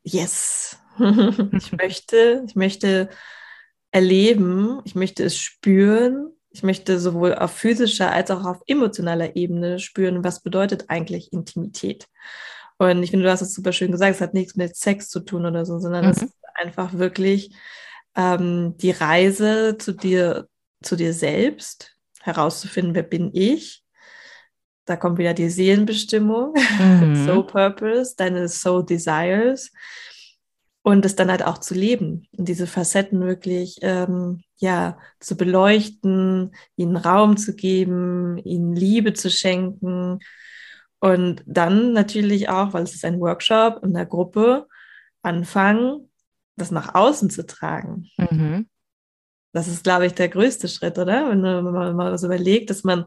yes, 0.04 0.78
ich 1.00 1.72
möchte, 1.72 2.44
ich 2.46 2.56
möchte 2.58 3.08
erleben, 3.94 4.82
ich 4.86 4.96
möchte 4.96 5.24
es 5.24 5.38
spüren, 5.38 6.32
ich 6.50 6.64
möchte 6.64 7.00
sowohl 7.00 7.36
auf 7.36 7.52
physischer 7.52 8.12
als 8.12 8.32
auch 8.32 8.44
auf 8.44 8.62
emotionaler 8.68 9.36
Ebene 9.36 9.80
spüren, 9.80 10.24
was 10.24 10.42
bedeutet 10.42 10.86
eigentlich 10.90 11.32
Intimität. 11.32 12.08
Und 12.80 13.04
ich 13.04 13.12
finde, 13.12 13.26
du 13.26 13.32
hast 13.32 13.42
es 13.42 13.54
super 13.54 13.72
schön 13.72 13.92
gesagt, 13.92 14.16
es 14.16 14.22
hat 14.22 14.34
nichts 14.34 14.56
mit 14.56 14.76
Sex 14.76 15.10
zu 15.10 15.20
tun 15.20 15.46
oder 15.46 15.66
so, 15.66 15.80
sondern 15.80 16.06
es 16.06 16.22
mhm. 16.22 16.28
ist 16.28 16.36
einfach 16.56 16.94
wirklich 16.94 17.56
ähm, 18.16 18.76
die 18.78 18.92
Reise 18.92 19.78
zu 19.78 19.94
dir, 19.94 20.48
zu 20.82 20.96
dir 20.96 21.14
selbst, 21.14 21.96
herauszufinden, 22.22 22.96
wer 22.96 23.04
bin 23.04 23.30
ich. 23.34 23.84
Da 24.86 24.96
kommt 24.96 25.20
wieder 25.20 25.36
die 25.36 25.50
Seelenbestimmung, 25.50 26.54
mhm. 26.80 27.26
Soul 27.26 27.46
Purpose, 27.46 28.16
deine 28.18 28.50
Soul 28.50 28.86
Desires 28.86 29.72
und 30.84 31.06
es 31.06 31.16
dann 31.16 31.32
halt 31.32 31.44
auch 31.44 31.58
zu 31.58 31.74
leben 31.74 32.28
und 32.38 32.48
diese 32.48 32.68
Facetten 32.68 33.22
wirklich 33.22 33.80
ähm, 33.82 34.44
ja 34.58 34.98
zu 35.20 35.36
beleuchten, 35.36 36.54
ihnen 36.76 36.98
Raum 36.98 37.38
zu 37.38 37.56
geben, 37.56 38.38
ihnen 38.38 38.76
Liebe 38.76 39.14
zu 39.14 39.32
schenken 39.32 40.20
und 41.00 41.44
dann 41.46 41.94
natürlich 41.94 42.50
auch, 42.50 42.74
weil 42.74 42.84
es 42.84 42.94
ist 42.94 43.04
ein 43.04 43.20
Workshop 43.20 43.84
in 43.84 43.94
der 43.94 44.06
Gruppe, 44.06 44.68
anfangen, 45.22 46.10
das 46.56 46.72
nach 46.72 46.96
außen 46.96 47.30
zu 47.30 47.46
tragen. 47.46 48.10
Mhm. 48.18 48.68
Das 49.54 49.68
ist, 49.68 49.84
glaube 49.84 50.08
ich, 50.08 50.16
der 50.16 50.30
größte 50.30 50.68
Schritt, 50.68 50.98
oder? 50.98 51.30
Wenn, 51.30 51.44
wenn 51.44 51.64
man 51.64 51.96
mal 51.96 52.18
so 52.18 52.26
überlegt, 52.26 52.72
dass 52.72 52.84
man, 52.84 53.06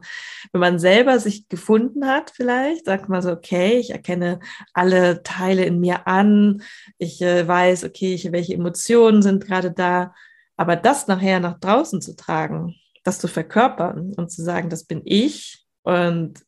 wenn 0.53 0.61
man 0.61 0.79
selber 0.79 1.19
sich 1.19 1.49
gefunden 1.49 2.07
hat, 2.07 2.31
vielleicht, 2.33 2.85
sagt 2.85 3.09
man 3.09 3.21
so, 3.21 3.31
okay, 3.31 3.77
ich 3.77 3.89
erkenne 3.89 4.39
alle 4.73 5.23
Teile 5.23 5.65
in 5.65 5.81
mir 5.81 6.07
an, 6.07 6.63
ich 6.97 7.21
äh, 7.21 7.45
weiß, 7.45 7.83
okay, 7.83 8.13
ich, 8.13 8.31
welche 8.31 8.53
Emotionen 8.53 9.21
sind 9.21 9.45
gerade 9.45 9.71
da, 9.71 10.15
aber 10.55 10.77
das 10.77 11.07
nachher 11.07 11.41
nach 11.41 11.59
draußen 11.59 12.01
zu 12.01 12.15
tragen, 12.15 12.75
das 13.03 13.19
zu 13.19 13.27
verkörpern 13.27 14.13
und 14.15 14.31
zu 14.31 14.41
sagen, 14.41 14.69
das 14.69 14.85
bin 14.85 15.01
ich 15.03 15.65
und 15.83 16.45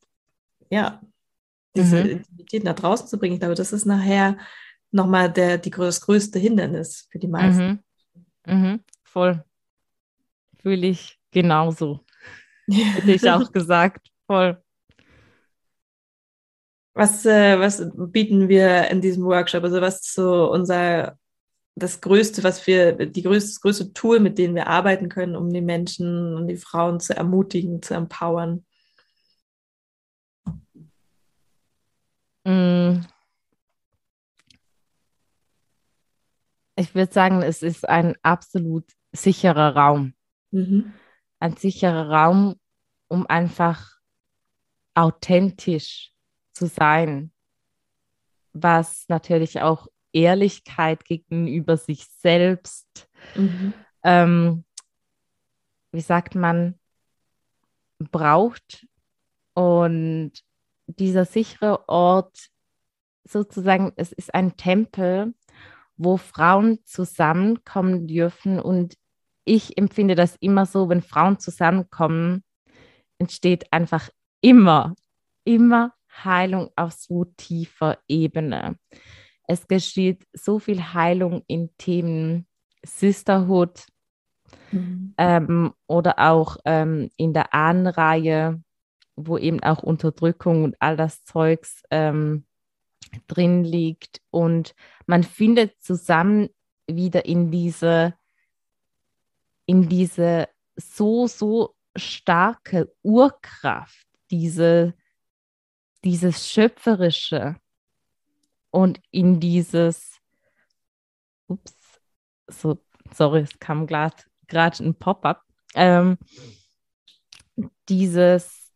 ja, 0.70 1.02
diese 1.76 2.06
mhm. 2.06 2.10
Intimität 2.10 2.64
nach 2.64 2.76
draußen 2.76 3.08
zu 3.08 3.20
bringen, 3.20 3.34
ich 3.34 3.42
glaube, 3.42 3.56
das 3.56 3.74
ist 3.74 3.86
nachher 3.86 4.38
nochmal 4.92 5.30
der, 5.30 5.58
die, 5.58 5.72
das 5.72 6.00
größte 6.00 6.40
Hindernis 6.40 7.08
für 7.12 7.20
die 7.20 7.28
meisten. 7.28 7.84
Mhm. 8.46 8.56
Mhm. 8.56 8.80
Voll 9.04 9.44
fühle 10.62 10.88
ich 10.88 11.20
genauso. 11.32 12.06
Hätte 12.70 13.12
ich 13.12 13.30
auch 13.30 13.52
gesagt. 13.52 14.08
Voll. 14.28 14.62
Was, 16.94 17.26
äh, 17.26 17.58
was 17.60 17.84
bieten 17.96 18.50
wir 18.50 18.90
in 18.90 19.02
diesem 19.02 19.24
Workshop? 19.24 19.64
Also 19.64 19.82
was 19.82 20.14
so 20.14 20.52
unser 20.52 21.18
das 21.80 22.02
größte, 22.02 22.44
was 22.44 22.66
wir, 22.68 22.94
die 22.94 23.24
größte, 23.24 23.50
das 23.50 23.62
größte 23.62 23.94
Tool, 23.94 24.20
mit 24.20 24.38
dem 24.38 24.56
wir 24.56 24.68
arbeiten 24.68 25.10
können, 25.10 25.36
um 25.36 25.50
die 25.52 25.62
Menschen 25.62 26.36
und 26.36 26.48
die 26.48 26.58
Frauen 26.58 27.00
zu 27.00 27.16
ermutigen, 27.16 27.82
zu 27.82 27.94
empowern? 27.94 28.66
Mm. 32.46 33.02
Ich 36.76 36.96
würde 36.96 37.12
sagen, 37.12 37.42
es 37.42 37.62
ist 37.62 37.88
ein 37.88 38.16
absolut 38.24 38.86
sicherer 39.12 39.76
Raum. 39.76 40.14
Mhm. 40.52 40.94
Ein 41.40 41.56
sicherer 41.58 42.10
Raum, 42.10 42.60
um 43.08 43.26
einfach 43.28 44.00
authentisch 44.94 46.12
zu 46.54 46.68
sein, 46.68 47.32
was 48.54 49.06
natürlich 49.08 49.62
auch 49.62 49.88
Ehrlichkeit 50.12 51.06
gegenüber 51.06 51.78
sich 51.78 52.06
selbst, 52.06 53.08
mhm. 53.36 53.74
ähm, 54.04 54.66
wie 55.92 56.02
sagt 56.02 56.36
man, 56.36 56.80
braucht. 58.12 58.88
Und 59.54 60.34
dieser 60.88 61.26
sichere 61.26 61.88
Ort, 61.88 62.50
sozusagen, 63.24 63.94
es 63.96 64.12
ist 64.12 64.34
ein 64.34 64.58
Tempel, 64.58 65.34
wo 65.98 66.18
Frauen 66.18 66.80
zusammenkommen 66.86 68.08
dürfen 68.08 68.60
und 68.60 68.96
ich 69.50 69.80
empfinde 69.80 70.14
das 70.14 70.36
immer 70.40 70.68
so, 70.68 70.90
wenn 70.90 71.02
Frauen 71.02 71.40
zusammenkommen, 71.40 72.44
entsteht 73.18 73.74
einfach 73.74 74.10
immer, 74.42 74.94
immer 75.44 75.96
Heilung 76.24 76.70
auf 76.76 76.92
so 76.92 77.26
tiefer 77.36 77.98
Ebene. 78.08 78.78
Es 79.48 79.68
geschieht 79.68 80.28
so 80.34 80.60
viel 80.60 80.94
Heilung 80.94 81.44
in 81.48 81.72
Themen 81.80 82.46
Sisterhood 82.86 83.88
mhm. 84.72 85.16
ähm, 85.18 85.74
oder 85.88 86.20
auch 86.20 86.58
ähm, 86.66 87.10
in 87.18 87.34
der 87.34 87.52
Ahnenreihe, 87.52 88.62
wo 89.16 89.40
eben 89.40 89.64
auch 89.64 89.82
Unterdrückung 89.82 90.64
und 90.64 90.76
all 90.80 90.96
das 90.96 91.26
Zeugs 91.26 91.82
ähm, 91.90 92.46
drin 93.28 93.64
liegt. 93.64 94.22
Und 94.30 94.76
man 95.08 95.24
findet 95.24 95.82
zusammen 95.82 96.50
wieder 96.86 97.26
in 97.26 97.50
diese 97.50 98.14
in 99.70 99.88
diese 99.88 100.50
so, 100.76 101.28
so 101.28 101.76
starke 101.96 102.92
Urkraft, 103.04 104.08
diese, 104.32 104.96
dieses 106.04 106.50
Schöpferische 106.50 107.56
und 108.72 109.00
in 109.12 109.40
dieses, 109.40 110.18
ups, 111.46 112.02
so, 112.48 112.84
sorry, 113.14 113.42
es 113.42 113.60
kam 113.60 113.86
gerade 113.86 114.24
ein 114.80 114.96
Pop-up, 114.96 115.44
ähm, 115.76 116.18
dieses 117.90 118.74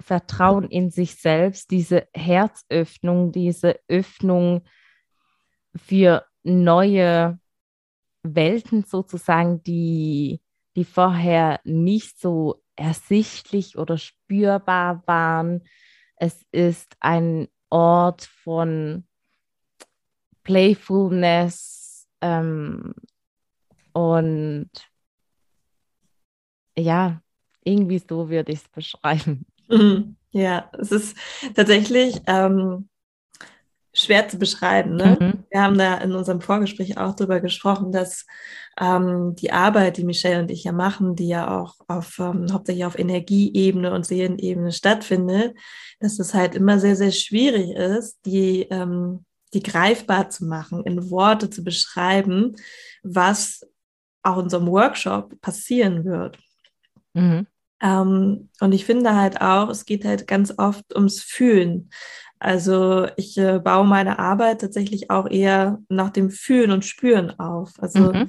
Vertrauen 0.00 0.68
in 0.68 0.90
sich 0.90 1.14
selbst, 1.14 1.70
diese 1.70 2.08
Herzöffnung, 2.12 3.30
diese 3.30 3.78
Öffnung 3.86 4.64
für 5.76 6.26
neue 6.42 7.39
Welten 8.22 8.84
sozusagen, 8.84 9.62
die, 9.62 10.40
die 10.76 10.84
vorher 10.84 11.60
nicht 11.64 12.20
so 12.20 12.62
ersichtlich 12.76 13.78
oder 13.78 13.98
spürbar 13.98 15.02
waren. 15.06 15.62
Es 16.16 16.44
ist 16.52 16.96
ein 17.00 17.48
Ort 17.70 18.24
von 18.24 19.04
Playfulness 20.42 22.08
ähm, 22.20 22.94
und 23.92 24.70
ja, 26.76 27.22
irgendwie 27.64 27.98
so 27.98 28.28
würde 28.28 28.52
ich 28.52 28.60
es 28.60 28.68
beschreiben. 28.68 29.46
Ja, 30.32 30.70
es 30.78 30.92
ist 30.92 31.16
tatsächlich 31.54 32.20
ähm, 32.26 32.89
schwer 33.92 34.28
zu 34.28 34.38
beschreiben. 34.38 34.96
Ne? 34.96 35.16
Mhm. 35.20 35.44
Wir 35.50 35.62
haben 35.62 35.78
da 35.78 35.98
in 35.98 36.12
unserem 36.12 36.40
Vorgespräch 36.40 36.96
auch 36.98 37.14
darüber 37.14 37.40
gesprochen, 37.40 37.92
dass 37.92 38.26
ähm, 38.80 39.34
die 39.36 39.52
Arbeit, 39.52 39.96
die 39.96 40.04
Michelle 40.04 40.40
und 40.40 40.50
ich 40.50 40.64
ja 40.64 40.72
machen, 40.72 41.16
die 41.16 41.28
ja 41.28 41.60
auch 41.60 41.74
auf, 41.88 42.18
ähm, 42.18 42.46
hauptsächlich 42.52 42.84
auf 42.84 42.98
Energieebene 42.98 43.92
und 43.92 44.06
Seelenebene 44.06 44.72
stattfindet, 44.72 45.56
dass 45.98 46.18
es 46.18 46.34
halt 46.34 46.54
immer 46.54 46.78
sehr, 46.78 46.96
sehr 46.96 47.12
schwierig 47.12 47.70
ist, 47.70 48.18
die, 48.26 48.62
ähm, 48.70 49.24
die 49.52 49.62
greifbar 49.62 50.30
zu 50.30 50.46
machen, 50.46 50.84
in 50.84 51.10
Worte 51.10 51.50
zu 51.50 51.64
beschreiben, 51.64 52.54
was 53.02 53.66
auch 54.22 54.38
in 54.38 54.48
so 54.48 54.58
einem 54.58 54.68
Workshop 54.68 55.40
passieren 55.40 56.04
wird. 56.04 56.38
Mhm. 57.14 57.46
Ähm, 57.82 58.50
und 58.60 58.72
ich 58.72 58.84
finde 58.84 59.16
halt 59.16 59.40
auch, 59.40 59.68
es 59.68 59.84
geht 59.84 60.04
halt 60.04 60.26
ganz 60.26 60.54
oft 60.56 60.94
ums 60.94 61.22
Fühlen. 61.22 61.90
Also 62.40 63.06
ich 63.16 63.36
äh, 63.36 63.58
baue 63.58 63.86
meine 63.86 64.18
Arbeit 64.18 64.62
tatsächlich 64.62 65.10
auch 65.10 65.28
eher 65.28 65.78
nach 65.88 66.10
dem 66.10 66.30
Fühlen 66.30 66.72
und 66.72 66.86
Spüren 66.86 67.38
auf. 67.38 67.74
Also 67.78 68.12
mhm. 68.12 68.28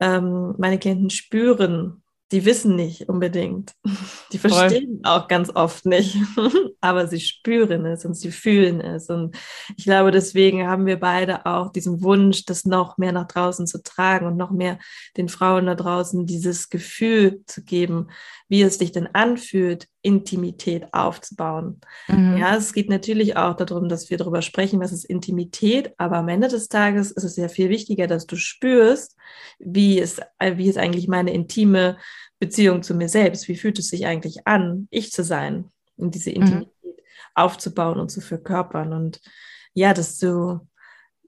ähm, 0.00 0.54
meine 0.56 0.78
Klienten 0.78 1.10
spüren, 1.10 2.02
die 2.32 2.44
wissen 2.44 2.76
nicht 2.76 3.08
unbedingt. 3.08 3.72
Die 4.32 4.38
verstehen 4.38 5.00
Voll. 5.02 5.12
auch 5.12 5.26
ganz 5.26 5.50
oft 5.54 5.84
nicht, 5.84 6.16
aber 6.80 7.08
sie 7.08 7.20
spüren 7.20 7.84
es 7.86 8.04
und 8.04 8.14
sie 8.14 8.30
fühlen 8.30 8.80
es. 8.80 9.10
Und 9.10 9.36
ich 9.76 9.84
glaube, 9.84 10.10
deswegen 10.12 10.66
haben 10.66 10.86
wir 10.86 11.00
beide 11.00 11.44
auch 11.44 11.72
diesen 11.72 12.02
Wunsch, 12.02 12.44
das 12.44 12.64
noch 12.64 12.98
mehr 12.98 13.12
nach 13.12 13.26
draußen 13.26 13.66
zu 13.66 13.82
tragen 13.82 14.26
und 14.26 14.36
noch 14.36 14.52
mehr 14.52 14.78
den 15.16 15.28
Frauen 15.28 15.66
da 15.66 15.74
draußen 15.74 16.24
dieses 16.24 16.70
Gefühl 16.70 17.42
zu 17.46 17.64
geben, 17.64 18.08
wie 18.50 18.62
es 18.62 18.78
sich 18.78 18.90
denn 18.90 19.06
anfühlt, 19.14 19.86
Intimität 20.02 20.92
aufzubauen. 20.92 21.80
Mhm. 22.08 22.36
Ja, 22.36 22.56
es 22.56 22.72
geht 22.72 22.90
natürlich 22.90 23.36
auch 23.36 23.54
darum, 23.54 23.88
dass 23.88 24.10
wir 24.10 24.18
darüber 24.18 24.42
sprechen, 24.42 24.80
was 24.80 24.92
ist 24.92 25.04
Intimität, 25.04 25.94
aber 25.98 26.16
am 26.16 26.28
Ende 26.28 26.48
des 26.48 26.68
Tages 26.68 27.12
ist 27.12 27.22
es 27.22 27.36
ja 27.36 27.48
viel 27.48 27.68
wichtiger, 27.68 28.08
dass 28.08 28.26
du 28.26 28.34
spürst, 28.34 29.16
wie 29.60 30.00
es, 30.00 30.20
wie 30.40 30.68
ist 30.68 30.78
eigentlich 30.78 31.06
meine 31.06 31.32
intime 31.32 31.96
Beziehung 32.40 32.82
zu 32.82 32.94
mir 32.94 33.08
selbst, 33.08 33.46
wie 33.46 33.56
fühlt 33.56 33.78
es 33.78 33.88
sich 33.88 34.04
eigentlich 34.04 34.48
an, 34.48 34.88
ich 34.90 35.12
zu 35.12 35.22
sein 35.22 35.70
und 35.96 36.16
diese 36.16 36.30
mhm. 36.30 36.36
Intimität 36.36 36.72
mhm. 36.82 36.90
aufzubauen 37.36 38.00
und 38.00 38.10
zu 38.10 38.20
verkörpern 38.20 38.92
und 38.92 39.20
ja, 39.74 39.94
dass 39.94 40.18
du 40.18 40.58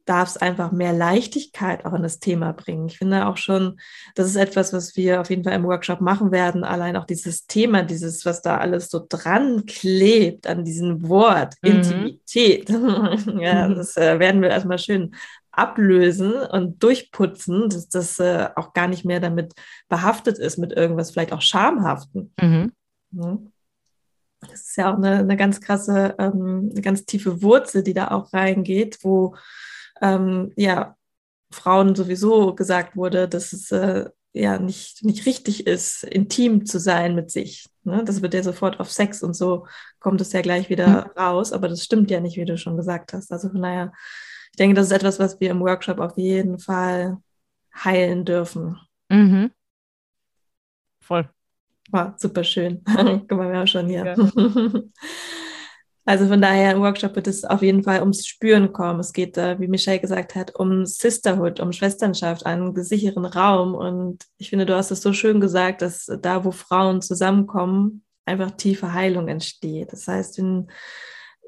darfst 0.05 0.43
einfach 0.43 0.73
mehr 0.73 0.93
Leichtigkeit 0.93 1.85
auch 1.85 1.93
in 1.93 2.03
das 2.03 2.19
Thema 2.19 2.53
bringen. 2.53 2.87
Ich 2.87 2.99
finde 2.99 3.27
auch 3.27 3.37
schon, 3.37 3.81
das 4.15 4.27
ist 4.27 4.37
etwas, 4.37 4.73
was 4.73 4.97
wir 4.97 5.21
auf 5.21 5.31
jeden 5.31 5.45
Fall 5.45 5.55
im 5.55 5.65
Workshop 5.65 6.01
machen 6.01 6.33
werden. 6.33 6.65
Allein 6.65 6.97
auch 6.97 7.05
dieses 7.05 7.47
Thema, 7.47 7.83
dieses, 7.83 8.25
was 8.25 8.43
da 8.43 8.59
alles 8.59 8.91
so 8.91 9.05
dran 9.09 9.65
klebt 9.67 10.47
an 10.47 10.65
diesem 10.65 11.09
Wort, 11.09 11.55
mhm. 11.63 11.71
Intimität. 11.71 12.69
ja, 13.39 13.69
mhm. 13.69 13.75
das 13.77 13.97
äh, 13.97 14.19
werden 14.19 14.43
wir 14.43 14.51
erstmal 14.51 14.79
schön 14.79 15.15
ablösen 15.53 16.33
und 16.33 16.83
durchputzen, 16.83 17.69
dass 17.69 17.89
das 17.89 18.19
äh, 18.19 18.49
auch 18.57 18.73
gar 18.73 18.89
nicht 18.89 19.05
mehr 19.05 19.21
damit 19.21 19.53
behaftet 19.89 20.39
ist, 20.39 20.57
mit 20.57 20.73
irgendwas 20.73 21.11
vielleicht 21.11 21.33
auch 21.33 21.43
Schamhaften. 21.43 22.33
Mhm. 22.41 22.73
Ja. 23.13 23.39
Das 24.41 24.61
ist 24.61 24.77
ja 24.77 24.93
auch 24.93 24.97
eine, 24.97 25.19
eine 25.19 25.37
ganz 25.37 25.61
krasse, 25.61 26.17
ähm, 26.19 26.71
eine 26.73 26.83
ganz 26.83 27.05
tiefe 27.05 27.43
Wurzel, 27.43 27.83
die 27.83 27.95
da 27.95 28.09
auch 28.09 28.33
reingeht, 28.33 28.99
wo 29.03 29.37
ähm, 30.03 30.53
ja, 30.57 30.97
Frauen 31.51 31.95
sowieso 31.95 32.55
gesagt 32.55 32.97
wurde, 32.97 33.29
dass 33.29 33.53
es 33.53 33.71
äh, 33.71 34.11
ja 34.33 34.59
nicht, 34.59 35.05
nicht 35.05 35.27
richtig 35.27 35.67
ist, 35.67 36.05
intim 36.05 36.67
zu 36.67 36.79
sein 36.79 37.15
mit 37.15 37.31
sich. 37.31 37.69
Ne? 37.85 38.03
Das 38.05 38.23
wird 38.23 38.35
ja 38.35 38.43
sofort 38.43 38.81
auf 38.81 38.91
Sex 38.91 39.23
und 39.23 39.35
so 39.35 39.67
kommt 40.01 40.21
es 40.21 40.33
ja 40.33 40.41
gleich 40.43 40.69
wieder 40.71 40.89
mhm. 40.89 41.19
raus, 41.19 41.53
aber 41.53 41.69
das 41.69 41.85
stimmt 41.85 42.11
ja 42.11 42.21
nicht, 42.21 42.37
wie 42.37 42.45
du 42.45 42.59
schon 42.59 42.77
gesagt 42.77 43.13
hast. 43.13 43.31
Also 43.33 43.51
von 43.51 43.63
daher, 43.63 43.93
ich 44.51 44.57
denke, 44.57 44.75
das 44.75 44.87
ist 44.87 44.93
etwas, 44.93 45.19
was 45.19 45.41
wir 45.41 45.51
im 45.51 45.61
Workshop 45.61 45.99
auf 45.99 46.17
jeden 46.17 46.59
Fall 46.59 47.19
heilen 47.75 48.25
dürfen. 48.25 48.79
Mhm. 49.09 49.51
Voll. 51.01 51.29
War 51.91 52.15
super 52.19 52.45
schön. 52.45 52.83
Guck 52.87 53.33
mal, 53.33 53.51
wir 53.51 53.59
haben 53.59 53.67
schon 53.67 53.87
hier. 53.87 54.05
Ja. 54.05 54.17
Also 56.05 56.27
von 56.27 56.43
daher 56.43 56.73
im 56.73 56.81
Workshop 56.81 57.15
wird 57.15 57.29
es 57.29 57.45
auf 57.45 57.63
jeden 57.63 57.85
Fall 57.85 58.01
ums 58.01 58.27
Spüren 58.27 58.73
kommen. 58.73 58.99
Es 58.99 59.13
geht, 59.13 59.37
wie 59.37 59.69
Michelle 59.69 60.01
gesagt 60.01 60.35
hat, 60.35 60.55
um 60.57 60.85
Sisterhood, 60.85 61.61
um 61.61 61.73
Schwesternschaft, 61.73 62.45
einen 62.45 62.75
sicheren 62.83 63.25
Raum. 63.25 63.75
Und 63.75 64.25
ich 64.37 64.51
finde, 64.51 64.67
du 64.67 64.75
hast 64.75 64.91
es 64.91 65.01
so 65.01 65.13
schön 65.13 65.41
gesagt, 65.41 65.81
dass 65.81 66.07
da, 66.21 66.45
wo 66.45 66.51
Frauen 66.51 67.03
zusammenkommen, 67.03 68.05
einfach 68.25 68.51
tiefe 68.53 68.93
Heilung 68.93 69.29
entsteht. 69.29 69.93
Das 69.93 70.09
heißt, 70.09 70.39
wenn 70.39 70.69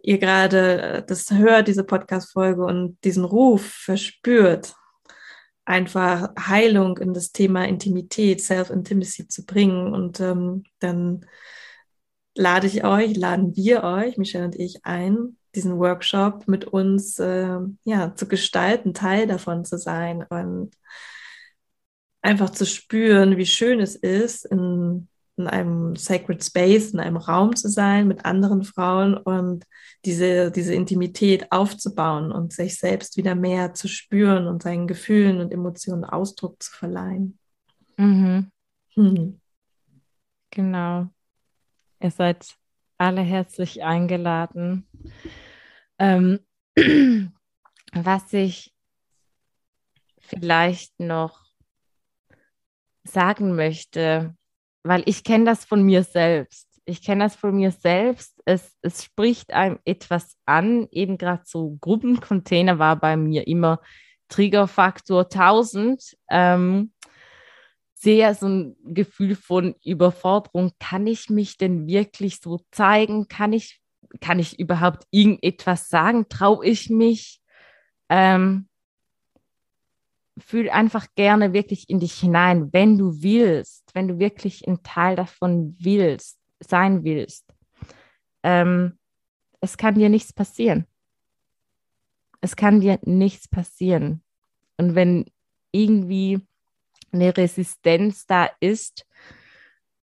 ihr 0.03 0.19
gerade 0.19 0.83
äh, 0.83 1.03
das 1.05 1.31
hört, 1.31 1.69
diese 1.69 1.85
Podcast-Folge 1.85 2.65
und 2.65 2.99
diesen 3.05 3.25
Ruf 3.25 3.65
verspürt, 3.65 4.75
einfach 5.65 6.29
Heilung 6.39 6.99
in 6.99 7.15
das 7.15 7.33
Thema 7.33 7.67
Intimität, 7.67 8.43
Self-Intimacy 8.43 9.29
zu 9.29 9.47
bringen 9.47 9.95
und 9.95 10.21
ähm, 10.21 10.65
dann 10.79 11.27
lade 12.35 12.67
ich 12.67 12.85
euch, 12.85 13.17
laden 13.17 13.57
wir 13.57 13.85
euch, 13.85 14.17
Michelle 14.17 14.47
und 14.47 14.57
ich, 14.57 14.85
ein, 14.85 15.37
diesen 15.55 15.79
Workshop 15.79 16.49
mit 16.49 16.65
uns 16.65 17.19
äh, 17.19 17.59
ja, 17.85 18.15
zu 18.15 18.27
gestalten, 18.27 18.95
Teil 18.95 19.27
davon 19.27 19.65
zu 19.65 19.79
sein 19.79 20.25
und 20.29 20.75
einfach 22.23 22.51
zu 22.51 22.67
spüren, 22.67 23.37
wie 23.37 23.47
schön 23.47 23.81
es 23.81 23.97
ist, 23.97 24.47
in, 24.47 25.09
in 25.37 25.47
einem 25.47 25.95
Sacred 25.95 26.43
Space, 26.43 26.93
in 26.93 27.01
einem 27.01 27.17
Raum 27.17 27.55
zu 27.55 27.69
sein 27.69 28.09
mit 28.09 28.25
anderen 28.25 28.65
Frauen 28.65 29.17
und 29.17 29.65
diese, 30.05 30.51
diese 30.51 30.75
Intimität 30.75 31.53
aufzubauen 31.53 32.33
und 32.33 32.53
sich 32.53 32.79
selbst 32.79 33.17
wieder 33.17 33.35
mehr 33.35 33.75
zu 33.75 33.89
spüren 33.89 34.47
und 34.47 34.63
seinen 34.63 34.87
Gefühlen 34.87 35.41
und 35.41 35.53
Emotionen 35.53 36.05
Ausdruck 36.05 36.63
zu 36.63 36.73
verleihen. 36.73 37.39
Mhm. 37.97 38.51
Hm. 38.95 39.41
Genau. 40.51 41.11
Ihr 42.05 42.11
seid 42.11 42.55
alle 42.99 43.23
herzlich 43.23 43.83
eingeladen. 43.83 44.87
Ähm, 45.99 46.41
was 47.95 48.31
ich 48.35 48.75
vielleicht 50.21 51.01
noch 51.01 51.47
sagen 53.05 53.57
möchte, 53.57 54.37
weil 54.83 55.03
ich 55.07 55.25
kenne 55.25 55.47
das 55.47 55.65
von 55.65 55.83
mir 55.83 56.03
selbst. 56.05 56.69
Ich 56.85 57.01
kenne 57.01 57.25
das 57.25 57.37
von 57.37 57.57
mir 57.57 57.71
selbst. 57.71 58.39
Es, 58.45 58.77
es 58.83 59.03
spricht 59.03 59.55
einem 59.55 59.79
etwas 59.87 60.37
an. 60.45 60.87
Eben 60.91 61.17
gerade 61.17 61.45
so 61.47 61.79
Gruppencontainer 61.81 62.79
war 62.79 62.97
bei 62.97 63.17
mir 63.17 63.47
immer 63.47 63.81
Triggerfaktor 64.29 65.23
1000. 65.23 66.19
Ähm, 66.29 66.93
sehr 68.05 68.35
so 68.35 68.47
ein 68.47 68.77
Gefühl 68.85 69.35
von 69.35 69.75
Überforderung. 69.83 70.73
Kann 70.79 71.07
ich 71.07 71.31
mich 71.31 71.57
denn 71.57 71.87
wirklich 71.87 72.41
so 72.41 72.61
zeigen? 72.71 73.29
Kann 73.29 73.53
ich, 73.53 73.81
kann 74.21 74.39
ich 74.39 74.61
überhaupt 74.61 75.05
irgendetwas 75.11 75.89
sagen? 75.89 76.29
Traue 76.29 76.67
ich 76.67 76.91
mich? 76.91 77.41
Ähm, 78.11 78.69
fühl 80.39 80.69
einfach 80.69 81.07
gerne 81.15 81.53
wirklich 81.53 81.89
in 81.89 81.99
dich 81.99 82.15
hinein, 82.15 82.73
wenn 82.73 82.99
du 82.99 83.23
willst, 83.23 83.91
wenn 83.95 84.09
du 84.09 84.19
wirklich 84.19 84.67
ein 84.69 84.83
Teil 84.83 85.17
davon 85.17 85.75
willst, 85.79 86.39
sein 86.61 87.05
willst. 87.05 87.47
Ähm, 88.43 88.99
es 89.61 89.79
kann 89.79 89.95
dir 89.95 90.11
nichts 90.11 90.33
passieren. 90.33 90.87
Es 92.43 92.57
kann 92.57 92.81
dir 92.81 92.99
nichts 93.03 93.49
passieren. 93.49 94.23
Und 94.77 94.95
wenn 94.95 95.25
irgendwie 95.73 96.47
eine 97.15 97.37
Resistenz 97.37 98.27
da 98.27 98.51
ist, 98.61 99.07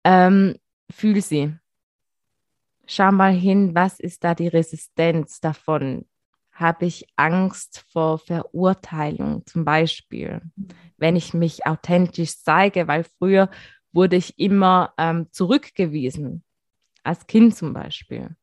ähm, 0.03 0.55
fühl 0.91 1.21
sie. 1.21 1.55
Schau 2.85 3.11
mal 3.11 3.33
hin, 3.33 3.75
was 3.75 3.99
ist 3.99 4.23
da 4.23 4.33
die 4.35 4.47
Resistenz 4.47 5.39
davon? 5.41 6.05
Habe 6.51 6.85
ich 6.85 7.07
Angst 7.15 7.85
vor 7.91 8.17
Verurteilung 8.17 9.45
zum 9.45 9.65
Beispiel, 9.65 10.41
wenn 10.97 11.15
ich 11.15 11.33
mich 11.33 11.65
authentisch 11.65 12.37
zeige, 12.37 12.87
weil 12.87 13.03
früher 13.03 13.49
wurde 13.91 14.15
ich 14.15 14.39
immer 14.39 14.93
ähm, 14.97 15.27
zurückgewiesen, 15.31 16.43
als 17.03 17.27
Kind 17.27 17.55
zum 17.55 17.73
Beispiel. 17.73 18.35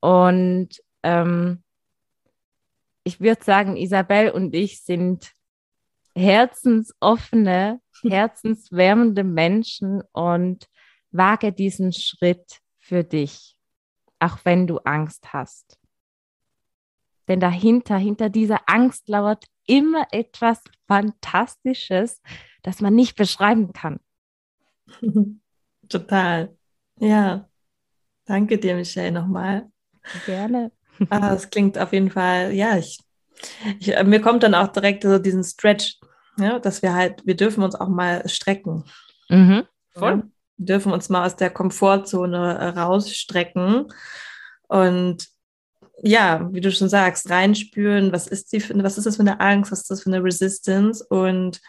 Und 0.00 0.82
ähm, 1.02 1.62
ich 3.04 3.20
würde 3.20 3.44
sagen, 3.44 3.76
Isabel 3.76 4.30
und 4.30 4.54
ich 4.54 4.82
sind 4.82 5.32
herzensoffene, 6.16 7.80
herzenswärmende 8.02 9.22
Menschen 9.22 10.02
und 10.12 10.66
wage 11.10 11.52
diesen 11.52 11.92
Schritt 11.92 12.60
für 12.78 13.04
dich, 13.04 13.56
auch 14.18 14.38
wenn 14.44 14.66
du 14.66 14.78
Angst 14.78 15.32
hast. 15.32 15.78
Denn 17.28 17.40
dahinter, 17.40 17.98
hinter 17.98 18.30
dieser 18.30 18.60
Angst 18.66 19.08
lauert 19.08 19.44
immer 19.66 20.06
etwas 20.10 20.62
Fantastisches, 20.86 22.22
das 22.62 22.80
man 22.80 22.94
nicht 22.94 23.16
beschreiben 23.16 23.72
kann. 23.72 24.00
Total. 25.88 26.56
Ja. 26.98 27.48
Danke 28.24 28.58
dir, 28.58 28.74
Michelle, 28.74 29.12
nochmal. 29.12 29.70
Gerne. 30.24 30.72
Ah, 31.10 31.30
das 31.30 31.50
klingt 31.50 31.78
auf 31.78 31.92
jeden 31.92 32.10
Fall, 32.10 32.52
ja, 32.52 32.76
ich 32.78 32.98
ich, 33.78 34.02
mir 34.04 34.20
kommt 34.20 34.42
dann 34.42 34.54
auch 34.54 34.68
direkt 34.68 35.02
so 35.02 35.18
diesen 35.18 35.44
Stretch, 35.44 35.98
ja, 36.38 36.58
dass 36.58 36.82
wir 36.82 36.94
halt, 36.94 37.26
wir 37.26 37.36
dürfen 37.36 37.62
uns 37.62 37.74
auch 37.74 37.88
mal 37.88 38.28
strecken. 38.28 38.84
Mhm, 39.28 39.64
voll. 39.90 40.10
Ja, 40.10 40.22
wir 40.58 40.66
dürfen 40.66 40.92
uns 40.92 41.08
mal 41.08 41.26
aus 41.26 41.36
der 41.36 41.50
Komfortzone 41.50 42.58
äh, 42.58 42.68
rausstrecken 42.78 43.92
und 44.68 45.26
ja, 46.02 46.48
wie 46.52 46.60
du 46.60 46.70
schon 46.70 46.88
sagst, 46.88 47.30
reinspüren, 47.30 48.12
was 48.12 48.26
ist 48.26 48.52
die, 48.52 48.62
was 48.82 48.98
ist 48.98 49.06
das 49.06 49.16
für 49.16 49.22
eine 49.22 49.40
Angst, 49.40 49.72
was 49.72 49.82
ist 49.82 49.90
das 49.90 50.02
für 50.02 50.10
eine 50.10 50.22
Resistance 50.22 51.04
und 51.08 51.60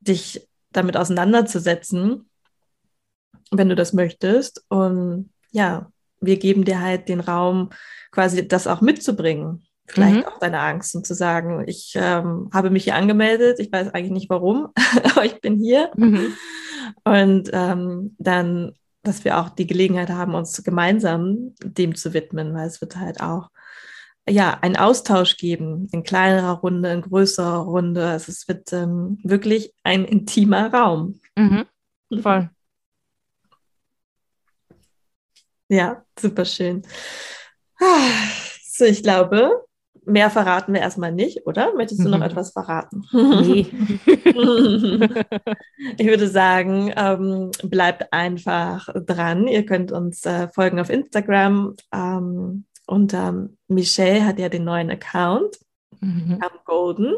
dich 0.00 0.48
damit 0.72 0.96
auseinanderzusetzen, 0.96 2.28
wenn 3.50 3.68
du 3.68 3.76
das 3.76 3.92
möchtest. 3.92 4.64
Und 4.68 5.30
ja, 5.52 5.90
wir 6.20 6.36
geben 6.36 6.64
dir 6.64 6.80
halt 6.80 7.08
den 7.08 7.20
Raum, 7.20 7.70
quasi 8.10 8.46
das 8.46 8.66
auch 8.66 8.80
mitzubringen 8.80 9.67
vielleicht 9.88 10.18
mhm. 10.18 10.24
auch 10.26 10.38
deine 10.38 10.60
Angst 10.60 10.94
und 10.94 11.06
zu 11.06 11.14
sagen, 11.14 11.64
ich 11.66 11.94
ähm, 11.96 12.50
habe 12.52 12.70
mich 12.70 12.84
hier 12.84 12.94
angemeldet, 12.94 13.58
ich 13.58 13.72
weiß 13.72 13.94
eigentlich 13.94 14.12
nicht 14.12 14.30
warum, 14.30 14.68
aber 15.04 15.24
ich 15.24 15.40
bin 15.40 15.58
hier. 15.58 15.90
Mhm. 15.96 16.34
Und 17.04 17.50
ähm, 17.52 18.14
dann, 18.18 18.72
dass 19.02 19.24
wir 19.24 19.38
auch 19.38 19.48
die 19.48 19.66
Gelegenheit 19.66 20.10
haben, 20.10 20.34
uns 20.34 20.62
gemeinsam 20.62 21.54
dem 21.62 21.94
zu 21.94 22.14
widmen, 22.14 22.54
weil 22.54 22.66
es 22.66 22.80
wird 22.80 22.96
halt 22.96 23.20
auch 23.20 23.48
ja, 24.28 24.58
einen 24.60 24.76
Austausch 24.76 25.36
geben, 25.36 25.88
in 25.92 26.02
kleinerer 26.02 26.58
Runde, 26.58 26.92
in 26.92 27.02
größerer 27.02 27.58
Runde. 27.58 28.06
Also 28.06 28.30
es 28.30 28.46
wird 28.46 28.72
ähm, 28.72 29.18
wirklich 29.22 29.72
ein 29.84 30.04
intimer 30.04 30.72
Raum. 30.72 31.20
Mhm. 31.36 31.64
Voll. 32.20 32.50
Ja, 35.68 36.04
super 36.18 36.44
schön. 36.44 36.82
So, 38.64 38.84
ich 38.84 39.02
glaube, 39.02 39.67
mehr 40.08 40.30
verraten 40.30 40.72
wir 40.72 40.80
erstmal 40.80 41.12
nicht, 41.12 41.46
oder? 41.46 41.74
Möchtest 41.74 42.04
du 42.04 42.08
noch 42.08 42.18
mhm. 42.18 42.24
etwas 42.24 42.52
verraten? 42.52 43.04
Nee. 43.12 43.66
ich 45.96 46.06
würde 46.06 46.28
sagen, 46.28 46.92
ähm, 46.96 47.50
bleibt 47.62 48.12
einfach 48.12 48.88
dran. 48.94 49.46
Ihr 49.46 49.64
könnt 49.66 49.92
uns 49.92 50.24
äh, 50.24 50.48
folgen 50.48 50.80
auf 50.80 50.90
Instagram. 50.90 51.76
Ähm, 51.92 52.64
und 52.86 53.14
ähm, 53.14 53.58
Michelle 53.68 54.24
hat 54.24 54.38
ja 54.38 54.48
den 54.48 54.64
neuen 54.64 54.90
Account 54.90 55.58
mhm. 56.00 56.38
am 56.40 56.58
Golden. 56.64 57.14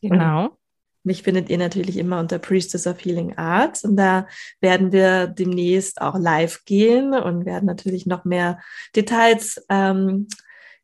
Genau. 0.00 0.56
Mich 1.02 1.22
findet 1.22 1.48
ihr 1.48 1.58
natürlich 1.58 1.96
immer 1.96 2.20
unter 2.20 2.38
Priestess 2.38 2.86
of 2.86 3.02
Healing 3.04 3.36
Arts 3.36 3.82
und 3.84 3.96
da 3.96 4.26
werden 4.60 4.92
wir 4.92 5.26
demnächst 5.26 6.02
auch 6.02 6.18
live 6.18 6.64
gehen 6.66 7.14
und 7.14 7.46
werden 7.46 7.66
natürlich 7.66 8.04
noch 8.04 8.24
mehr 8.24 8.60
Details 8.94 9.64
ähm, 9.70 10.28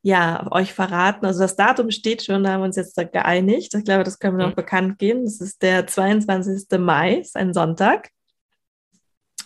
ja, 0.05 0.47
euch 0.51 0.75
verraten. 0.75 1.25
Also 1.25 1.41
das 1.41 1.57
Datum 1.57 1.91
steht 1.91 2.23
schon, 2.23 2.45
da 2.45 2.53
haben 2.53 2.61
wir 2.61 2.67
uns 2.67 2.77
jetzt 2.77 2.95
geeinigt. 2.95 3.73
Ich 3.73 3.85
glaube, 3.85 4.05
das 4.05 4.19
können 4.19 4.37
wir 4.37 4.45
noch 4.45 4.53
mhm. 4.53 4.57
bekannt 4.57 4.99
geben. 4.99 5.25
Das 5.25 5.41
ist 5.41 5.63
der 5.63 5.87
22. 5.87 6.79
Mai, 6.79 7.15
ist 7.15 7.37
ein 7.39 7.55
Sonntag. 7.55 8.11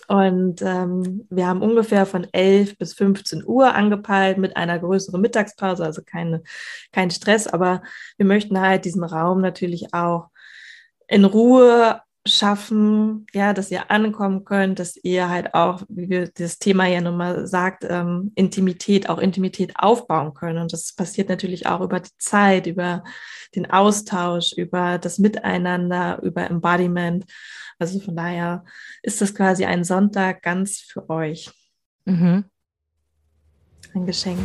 Und 0.08 0.60
ähm, 0.62 1.28
wir 1.30 1.46
haben 1.46 1.62
ungefähr 1.62 2.06
von 2.06 2.26
11 2.32 2.76
bis 2.76 2.94
15 2.94 3.44
Uhr 3.46 3.72
angepeilt 3.72 4.38
mit 4.38 4.56
einer 4.56 4.80
größeren 4.80 5.20
Mittagspause, 5.20 5.84
also 5.84 6.02
keine, 6.04 6.42
kein 6.90 7.12
Stress. 7.12 7.46
Aber 7.46 7.80
wir 8.16 8.26
möchten 8.26 8.60
halt 8.60 8.84
diesen 8.84 9.04
Raum 9.04 9.40
natürlich 9.40 9.94
auch 9.94 10.26
in 11.06 11.24
Ruhe 11.24 12.00
schaffen, 12.28 13.26
ja, 13.32 13.52
dass 13.52 13.70
ihr 13.70 13.90
ankommen 13.90 14.44
könnt, 14.44 14.78
dass 14.78 14.96
ihr 14.96 15.28
halt 15.28 15.54
auch, 15.54 15.82
wie 15.88 16.08
wir 16.08 16.28
das 16.28 16.58
Thema 16.58 16.86
ja 16.86 17.00
nochmal 17.00 17.46
sagt, 17.46 17.84
ähm, 17.88 18.32
Intimität, 18.34 19.08
auch 19.08 19.18
Intimität 19.18 19.74
aufbauen 19.76 20.34
können. 20.34 20.58
Und 20.58 20.72
das 20.72 20.92
passiert 20.92 21.28
natürlich 21.28 21.66
auch 21.66 21.80
über 21.80 22.00
die 22.00 22.10
Zeit, 22.18 22.66
über 22.66 23.04
den 23.54 23.70
Austausch, 23.70 24.52
über 24.56 24.98
das 24.98 25.18
Miteinander, 25.18 26.20
über 26.22 26.48
Embodiment. 26.48 27.24
Also 27.78 28.00
von 28.00 28.16
daher 28.16 28.64
ist 29.02 29.20
das 29.20 29.34
quasi 29.34 29.64
ein 29.64 29.84
Sonntag 29.84 30.42
ganz 30.42 30.80
für 30.80 31.08
euch. 31.10 31.50
Mhm. 32.04 32.44
Ein 33.94 34.06
Geschenk, 34.06 34.38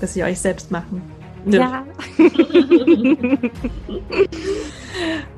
das 0.00 0.16
ihr 0.16 0.24
euch 0.24 0.40
selbst 0.40 0.70
machen. 0.70 1.02
Ja. 1.46 1.86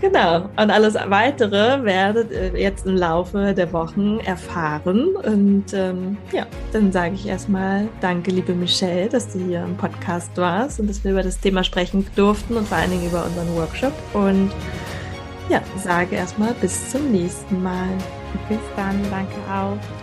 genau. 0.00 0.48
Und 0.56 0.70
alles 0.70 0.94
weitere 0.94 1.84
werdet 1.84 2.30
ihr 2.30 2.60
jetzt 2.60 2.86
im 2.86 2.96
Laufe 2.96 3.54
der 3.54 3.72
Wochen 3.72 4.18
erfahren. 4.20 5.16
Und 5.16 5.66
ähm, 5.72 6.16
ja, 6.32 6.46
dann 6.72 6.92
sage 6.92 7.14
ich 7.14 7.26
erstmal 7.26 7.88
Danke, 8.00 8.30
liebe 8.30 8.54
Michelle, 8.54 9.08
dass 9.08 9.32
du 9.32 9.38
hier 9.38 9.62
im 9.62 9.76
Podcast 9.76 10.36
warst 10.36 10.80
und 10.80 10.88
dass 10.88 11.04
wir 11.04 11.12
über 11.12 11.22
das 11.22 11.38
Thema 11.40 11.64
sprechen 11.64 12.06
durften 12.16 12.56
und 12.56 12.68
vor 12.68 12.78
allen 12.78 12.90
Dingen 12.90 13.06
über 13.06 13.24
unseren 13.24 13.54
Workshop. 13.56 13.92
Und 14.14 14.50
ja, 15.48 15.60
sage 15.76 16.16
erstmal 16.16 16.54
bis 16.54 16.90
zum 16.90 17.10
nächsten 17.10 17.62
Mal. 17.62 17.88
Bis 18.48 18.58
dann, 18.76 19.00
danke 19.10 19.34
auch. 19.52 19.99